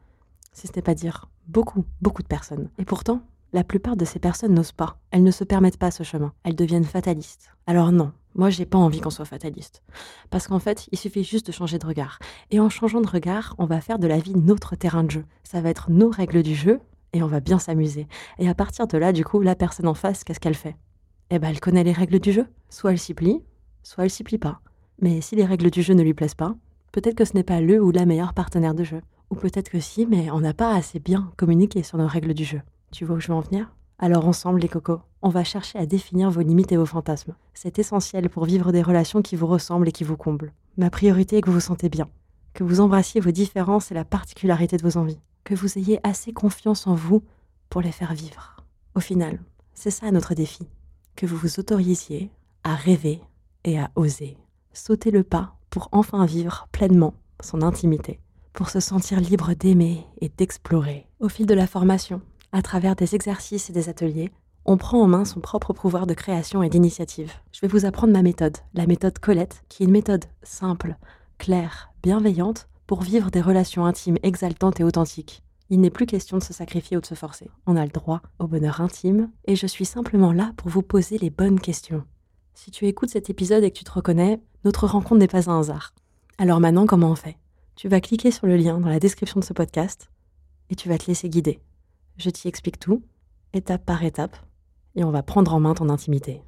si 0.51 0.67
ce 0.67 0.73
n'est 0.75 0.81
pas 0.81 0.95
dire 0.95 1.29
beaucoup, 1.47 1.85
beaucoup 2.01 2.21
de 2.21 2.27
personnes. 2.27 2.69
Et 2.77 2.85
pourtant, 2.85 3.21
la 3.53 3.63
plupart 3.63 3.97
de 3.97 4.05
ces 4.05 4.19
personnes 4.19 4.53
n'osent 4.53 4.71
pas. 4.71 4.97
Elles 5.11 5.23
ne 5.23 5.31
se 5.31 5.43
permettent 5.43 5.77
pas 5.77 5.91
ce 5.91 6.03
chemin. 6.03 6.33
Elles 6.43 6.55
deviennent 6.55 6.83
fatalistes. 6.83 7.49
Alors 7.65 7.91
non, 7.91 8.11
moi 8.35 8.49
j'ai 8.49 8.65
pas 8.65 8.77
envie 8.77 9.01
qu'on 9.01 9.09
soit 9.09 9.25
fataliste. 9.25 9.81
Parce 10.29 10.47
qu'en 10.47 10.59
fait, 10.59 10.87
il 10.91 10.97
suffit 10.97 11.23
juste 11.23 11.47
de 11.47 11.51
changer 11.51 11.79
de 11.79 11.85
regard. 11.85 12.19
Et 12.51 12.59
en 12.59 12.69
changeant 12.69 13.01
de 13.01 13.07
regard, 13.07 13.55
on 13.57 13.65
va 13.65 13.81
faire 13.81 13.99
de 13.99 14.07
la 14.07 14.19
vie 14.19 14.35
notre 14.35 14.75
terrain 14.75 15.03
de 15.03 15.11
jeu. 15.11 15.25
Ça 15.43 15.61
va 15.61 15.69
être 15.69 15.89
nos 15.89 16.09
règles 16.09 16.43
du 16.43 16.55
jeu 16.55 16.79
et 17.13 17.23
on 17.23 17.27
va 17.27 17.39
bien 17.39 17.57
s'amuser. 17.57 18.07
Et 18.37 18.47
à 18.47 18.53
partir 18.53 18.87
de 18.87 18.97
là, 18.97 19.11
du 19.13 19.25
coup, 19.25 19.41
la 19.41 19.55
personne 19.55 19.87
en 19.87 19.95
face, 19.95 20.23
qu'est-ce 20.23 20.39
qu'elle 20.39 20.55
fait? 20.55 20.75
Eh 21.31 21.39
ben, 21.39 21.49
elle 21.49 21.59
connaît 21.59 21.83
les 21.83 21.91
règles 21.91 22.19
du 22.19 22.31
jeu. 22.31 22.45
Soit 22.69 22.91
elle 22.91 22.99
s'y 22.99 23.13
plie, 23.13 23.41
soit 23.83 24.03
elle 24.03 24.11
s'y 24.11 24.23
plie 24.23 24.37
pas. 24.37 24.61
Mais 25.01 25.21
si 25.21 25.35
les 25.35 25.45
règles 25.45 25.71
du 25.71 25.81
jeu 25.81 25.93
ne 25.93 26.03
lui 26.03 26.13
plaisent 26.13 26.35
pas, 26.35 26.55
peut-être 26.91 27.15
que 27.15 27.25
ce 27.25 27.33
n'est 27.33 27.43
pas 27.43 27.61
le 27.61 27.81
ou 27.81 27.91
la 27.91 28.05
meilleure 28.05 28.33
partenaire 28.33 28.75
de 28.75 28.83
jeu. 28.83 29.01
Ou 29.29 29.35
peut-être 29.35 29.69
que 29.69 29.79
si, 29.79 30.05
mais 30.05 30.31
on 30.31 30.39
n'a 30.39 30.53
pas 30.53 30.73
assez 30.73 30.99
bien 30.99 31.31
communiqué 31.37 31.83
sur 31.83 31.97
nos 31.97 32.07
règles 32.07 32.33
du 32.33 32.43
jeu. 32.43 32.61
Tu 32.91 33.05
vois 33.05 33.17
où 33.17 33.19
je 33.19 33.27
veux 33.27 33.33
en 33.33 33.41
venir? 33.41 33.71
Alors 33.99 34.27
ensemble, 34.27 34.61
les 34.61 34.69
cocos, 34.69 35.01
on 35.21 35.29
va 35.29 35.43
chercher 35.43 35.77
à 35.77 35.85
définir 35.85 36.31
vos 36.31 36.41
limites 36.41 36.71
et 36.71 36.77
vos 36.77 36.85
fantasmes. 36.85 37.35
C'est 37.53 37.79
essentiel 37.79 38.29
pour 38.29 38.45
vivre 38.45 38.71
des 38.71 38.81
relations 38.81 39.21
qui 39.21 39.35
vous 39.35 39.47
ressemblent 39.47 39.89
et 39.89 39.91
qui 39.91 40.03
vous 40.03 40.17
comblent. 40.17 40.53
Ma 40.77 40.89
priorité 40.89 41.37
est 41.37 41.41
que 41.41 41.49
vous 41.49 41.55
vous 41.55 41.59
sentez 41.59 41.89
bien, 41.89 42.07
que 42.53 42.63
vous 42.63 42.79
embrassiez 42.79 43.19
vos 43.19 43.31
différences 43.31 43.91
et 43.91 43.93
la 43.93 44.05
particularité 44.05 44.77
de 44.77 44.83
vos 44.83 44.97
envies, 44.97 45.19
que 45.43 45.53
vous 45.53 45.77
ayez 45.77 45.99
assez 46.03 46.31
confiance 46.31 46.87
en 46.87 46.95
vous 46.95 47.21
pour 47.69 47.81
les 47.81 47.91
faire 47.91 48.13
vivre. 48.13 48.63
Au 48.95 49.01
final, 49.01 49.39
c'est 49.73 49.91
ça 49.91 50.09
notre 50.11 50.33
défi, 50.33 50.67
que 51.15 51.25
vous 51.25 51.37
vous 51.37 51.59
autorisiez 51.59 52.31
à 52.63 52.75
rêver 52.75 53.21
et 53.65 53.79
à 53.79 53.91
oser, 53.95 54.37
sauter 54.73 55.11
le 55.11 55.23
pas 55.23 55.55
pour 55.69 55.89
enfin 55.91 56.25
vivre 56.25 56.67
pleinement 56.71 57.13
son 57.41 57.61
intimité 57.61 58.19
pour 58.59 58.69
se 58.69 58.81
sentir 58.81 59.21
libre 59.21 59.53
d'aimer 59.53 60.05
et 60.19 60.27
d'explorer. 60.27 61.07
Au 61.21 61.29
fil 61.29 61.45
de 61.45 61.53
la 61.53 61.65
formation, 61.65 62.19
à 62.51 62.61
travers 62.61 62.97
des 62.97 63.15
exercices 63.15 63.69
et 63.69 63.73
des 63.73 63.87
ateliers, 63.87 64.33
on 64.65 64.75
prend 64.75 65.01
en 65.01 65.07
main 65.07 65.23
son 65.23 65.39
propre 65.39 65.71
pouvoir 65.71 66.05
de 66.05 66.13
création 66.13 66.61
et 66.61 66.67
d'initiative. 66.67 67.31
Je 67.53 67.61
vais 67.61 67.69
vous 67.69 67.85
apprendre 67.85 68.11
ma 68.11 68.21
méthode, 68.21 68.57
la 68.73 68.85
méthode 68.85 69.17
Colette, 69.17 69.63
qui 69.69 69.83
est 69.83 69.85
une 69.85 69.93
méthode 69.93 70.25
simple, 70.43 70.97
claire, 71.37 71.93
bienveillante 72.03 72.67
pour 72.85 73.01
vivre 73.01 73.31
des 73.31 73.39
relations 73.39 73.85
intimes 73.85 74.17
exaltantes 74.23 74.81
et 74.81 74.83
authentiques. 74.83 75.41
Il 75.69 75.79
n'est 75.79 75.89
plus 75.89 76.05
question 76.05 76.37
de 76.37 76.43
se 76.43 76.51
sacrifier 76.51 76.97
ou 76.97 77.01
de 77.01 77.05
se 77.05 77.15
forcer. 77.15 77.49
On 77.65 77.77
a 77.77 77.85
le 77.85 77.91
droit 77.91 78.21
au 78.39 78.47
bonheur 78.47 78.81
intime 78.81 79.31
et 79.45 79.55
je 79.55 79.67
suis 79.67 79.85
simplement 79.85 80.33
là 80.33 80.51
pour 80.57 80.67
vous 80.67 80.83
poser 80.83 81.17
les 81.17 81.29
bonnes 81.29 81.61
questions. 81.61 82.03
Si 82.55 82.71
tu 82.71 82.87
écoutes 82.87 83.11
cet 83.11 83.29
épisode 83.29 83.63
et 83.63 83.71
que 83.71 83.77
tu 83.77 83.85
te 83.85 83.91
reconnais, 83.93 84.41
notre 84.65 84.85
rencontre 84.85 85.15
n'est 85.15 85.29
pas 85.29 85.49
un 85.49 85.61
hasard. 85.61 85.93
Alors 86.37 86.59
maintenant, 86.59 86.87
comment 86.87 87.11
on 87.11 87.15
fait? 87.15 87.37
Tu 87.79 87.87
vas 87.87 88.01
cliquer 88.01 88.29
sur 88.29 88.45
le 88.45 88.57
lien 88.57 88.77
dans 88.81 88.89
la 88.89 88.99
description 88.99 89.39
de 89.39 89.45
ce 89.45 89.53
podcast 89.53 90.09
et 90.69 90.75
tu 90.75 90.89
vas 90.89 90.97
te 90.97 91.05
laisser 91.07 91.29
guider. 91.29 91.61
Je 92.17 92.29
t'y 92.29 92.49
explique 92.49 92.77
tout, 92.77 93.01
étape 93.53 93.85
par 93.85 94.03
étape, 94.03 94.35
et 94.97 95.05
on 95.05 95.11
va 95.11 95.23
prendre 95.23 95.53
en 95.53 95.61
main 95.61 95.73
ton 95.75 95.87
intimité. 95.87 96.41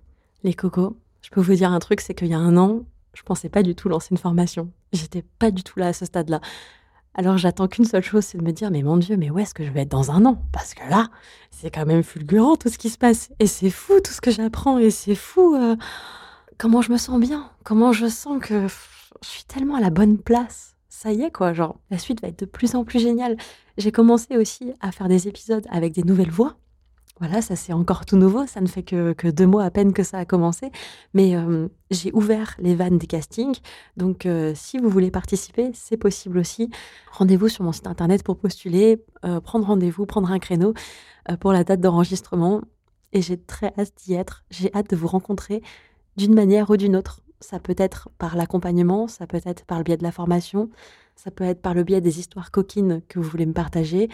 Les 0.44 0.54
cocos, 0.54 0.98
je 1.22 1.30
peux 1.30 1.40
vous 1.40 1.54
dire 1.54 1.72
un 1.72 1.80
truc, 1.80 2.02
c'est 2.02 2.14
qu'il 2.14 2.28
y 2.28 2.34
a 2.34 2.38
un 2.38 2.58
an, 2.58 2.82
je 3.14 3.24
pensais 3.24 3.48
pas 3.48 3.64
du 3.64 3.76
tout 3.76 3.88
lancer 3.88 4.10
une 4.12 4.18
formation. 4.18 4.74
J'étais 4.92 5.24
pas 5.40 5.52
du 5.52 5.64
tout 5.64 5.80
là 5.80 5.88
à 5.88 5.94
ce 5.94 6.04
stade-là. 6.04 6.42
Alors 7.14 7.38
j'attends 7.38 7.70
qu'une 7.70 7.86
seule 7.86 8.04
chose, 8.04 8.26
c'est 8.26 8.38
de 8.38 8.44
me 8.44 8.52
dire, 8.52 8.70
mais 8.70 8.84
mon 8.84 8.98
Dieu, 8.98 9.16
mais 9.16 9.30
où 9.30 9.40
est-ce 9.40 9.54
que 9.54 9.64
je 9.64 9.72
vais 9.72 9.84
être 9.84 9.92
dans 9.92 10.12
un 10.12 10.26
an? 10.26 10.44
Parce 10.52 10.74
que 10.74 10.84
là, 10.90 11.08
c'est 11.50 11.72
quand 11.72 11.86
même 11.86 12.04
fulgurant 12.04 12.58
tout 12.58 12.68
ce 12.68 12.78
qui 12.78 12.90
se 12.90 12.98
passe. 12.98 13.30
Et 13.40 13.48
c'est 13.48 13.70
fou 13.70 14.02
tout 14.04 14.12
ce 14.12 14.20
que 14.20 14.32
j'apprends, 14.32 14.80
et 14.80 14.92
c'est 14.92 15.16
fou 15.16 15.56
euh, 15.56 15.78
comment 16.58 16.82
je 16.82 16.92
me 16.92 16.98
sens 16.98 17.22
bien, 17.22 17.50
comment 17.64 17.94
je 17.94 18.08
sens 18.08 18.38
que 18.44 18.68
je 18.68 19.28
suis 19.30 19.46
tellement 19.46 19.76
à 19.76 19.80
la 19.80 19.92
bonne 19.92 20.18
place 20.18 20.72
ça 21.02 21.12
y 21.12 21.24
est, 21.24 21.32
quoi, 21.32 21.52
genre, 21.54 21.80
la 21.90 21.98
suite 21.98 22.22
va 22.22 22.28
être 22.28 22.42
de 22.42 22.46
plus 22.46 22.76
en 22.76 22.84
plus 22.84 23.00
géniale. 23.00 23.36
J'ai 23.76 23.92
commencé 23.92 24.38
aussi 24.38 24.72
à 24.82 24.92
faire 24.92 25.08
des 25.08 25.28
épisodes 25.28 25.66
avec 25.72 25.94
des 25.94 26.04
nouvelles 26.04 26.30
voix. 26.30 26.58
Voilà, 27.20 27.42
ça 27.42 27.56
c'est 27.56 27.74
encore 27.74 28.06
tout 28.06 28.18
nouveau, 28.18 28.46
ça 28.46 28.62
ne 28.62 28.68
fait 28.68 28.84
que, 28.84 29.32
deux 29.32 29.48
mois 29.48 29.64
à 29.64 29.72
peine 29.72 29.94
que 29.94 30.04
ça 30.04 30.20
a 30.20 30.26
commencé. 30.26 30.70
Mais 31.16 31.36
euh, 31.36 31.70
j'ai 31.90 32.12
ouvert 32.14 32.56
les 32.60 32.76
vannes 32.76 33.00
des 33.00 33.08
castings. 33.08 33.58
Donc 33.98 34.28
euh, 34.28 34.54
si 34.54 34.78
vous 34.78 34.90
voulez 34.90 35.10
participer, 35.10 35.72
c'est 35.74 35.98
possible 35.98 36.38
aussi. 36.38 36.70
Rendez-vous 37.12 37.50
sur 37.50 37.64
mon 37.64 37.72
site 37.72 37.88
internet 37.88 38.22
pour 38.22 38.38
postuler, 38.38 39.04
euh, 39.26 39.42
prendre 39.42 39.66
rendez-vous, 39.66 40.06
prendre 40.06 40.32
un 40.32 40.40
créneau 40.40 40.76
pour 41.40 41.52
la 41.52 41.64
date 41.64 41.82
d'enregistrement. 41.82 42.62
Et 43.12 43.24
j'ai 43.24 43.38
très 43.38 43.74
hâte 43.76 43.94
d'y 44.06 44.14
être. 44.14 44.44
J'ai 44.52 44.72
hâte 44.76 44.92
de 44.92 44.96
vous 44.96 45.08
rencontrer 45.08 45.64
d'une 46.16 46.36
manière 46.36 46.70
ou 46.70 46.78
d'une 46.78 46.96
autre. 46.96 47.22
Ça 47.42 47.60
peut 47.60 47.76
être 47.78 48.10
par 48.18 48.36
l'accompagnement, 48.36 49.08
ça 49.08 49.28
peut 49.28 49.42
être 49.46 49.66
par 49.66 49.78
le 49.80 49.84
biais 49.84 49.98
de 49.98 50.04
la 50.04 50.12
formation, 50.12 50.70
ça 51.16 51.32
peut 51.32 51.44
être 51.44 51.62
par 51.62 51.74
le 51.74 51.84
biais 51.84 52.02
des 52.02 52.20
histoires 52.20 52.52
coquines 52.52 53.02
que 53.08 53.20
vous 53.20 53.30
voulez 53.30 53.46
me 53.46 53.54
partager, 53.54 54.10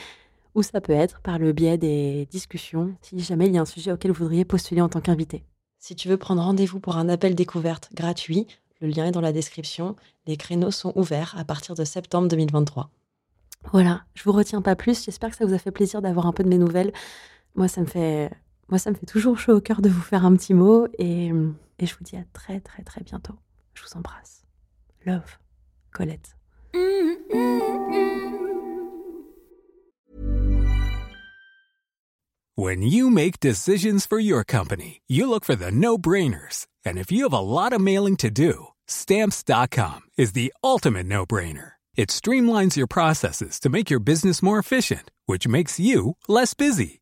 ou 0.55 0.63
ça 0.63 0.81
peut 0.81 0.93
être 0.93 1.21
par 1.21 1.37
le 1.37 1.53
biais 1.53 1.77
des 1.77 2.25
discussions, 2.31 2.95
si 3.01 3.19
jamais 3.19 3.47
il 3.47 3.53
y 3.53 3.57
a 3.57 3.61
un 3.61 3.65
sujet 3.65 3.91
auquel 3.91 4.11
vous 4.11 4.23
voudriez 4.23 4.45
postuler 4.45 4.81
en 4.81 4.89
tant 4.89 5.01
qu'invité. 5.01 5.43
Si 5.77 5.95
tu 5.95 6.07
veux 6.07 6.17
prendre 6.17 6.41
rendez-vous 6.41 6.79
pour 6.79 6.97
un 6.97 7.09
appel 7.09 7.35
découverte 7.35 7.89
gratuit, 7.93 8.47
le 8.81 8.87
lien 8.87 9.05
est 9.05 9.11
dans 9.11 9.21
la 9.21 9.31
description. 9.31 9.95
Les 10.25 10.37
créneaux 10.37 10.71
sont 10.71 10.93
ouverts 10.95 11.35
à 11.37 11.43
partir 11.43 11.75
de 11.75 11.83
septembre 11.83 12.27
2023. 12.27 12.89
Voilà, 13.71 14.03
je 14.13 14.23
vous 14.23 14.31
retiens 14.31 14.61
pas 14.61 14.75
plus. 14.75 15.03
J'espère 15.03 15.31
que 15.31 15.35
ça 15.35 15.45
vous 15.45 15.53
a 15.53 15.57
fait 15.57 15.71
plaisir 15.71 16.01
d'avoir 16.01 16.27
un 16.27 16.33
peu 16.33 16.43
de 16.43 16.49
mes 16.49 16.57
nouvelles. 16.57 16.93
Moi, 17.55 17.67
ça 17.67 17.81
me 17.81 17.85
fait, 17.85 18.29
moi, 18.69 18.77
ça 18.77 18.91
me 18.91 18.95
fait 18.95 19.05
toujours 19.05 19.37
chaud 19.39 19.57
au 19.57 19.61
cœur 19.61 19.81
de 19.81 19.89
vous 19.89 20.01
faire 20.01 20.25
un 20.25 20.35
petit 20.35 20.53
mot 20.53 20.87
et 20.97 21.31
et 21.79 21.85
je 21.85 21.95
vous 21.95 22.03
dis 22.03 22.17
à 22.17 22.23
très 22.33 22.59
très 22.59 22.83
très 22.83 23.03
bientôt. 23.03 23.37
Je 23.73 23.83
vous 23.83 23.97
embrasse. 23.97 24.43
Love, 25.05 25.37
Colette. 25.91 26.35
When 32.55 32.81
you 32.81 33.11
make 33.11 33.39
decisions 33.39 34.07
for 34.07 34.19
your 34.19 34.43
company, 34.43 35.01
you 35.07 35.29
look 35.29 35.45
for 35.45 35.55
the 35.55 35.71
no-brainers. 35.71 36.65
And 36.83 36.97
if 36.97 37.11
you 37.11 37.23
have 37.23 37.33
a 37.33 37.39
lot 37.39 37.71
of 37.71 37.79
mailing 37.79 38.17
to 38.17 38.31
do, 38.31 38.69
stamps.com 38.87 40.01
is 40.17 40.31
the 40.31 40.51
ultimate 40.63 41.05
no-brainer. 41.05 41.73
It 41.95 42.09
streamlines 42.09 42.75
your 42.75 42.87
processes 42.87 43.59
to 43.59 43.69
make 43.69 43.89
your 43.89 43.99
business 43.99 44.41
more 44.41 44.57
efficient, 44.59 45.11
which 45.27 45.47
makes 45.47 45.79
you 45.79 46.15
less 46.27 46.53
busy. 46.53 47.01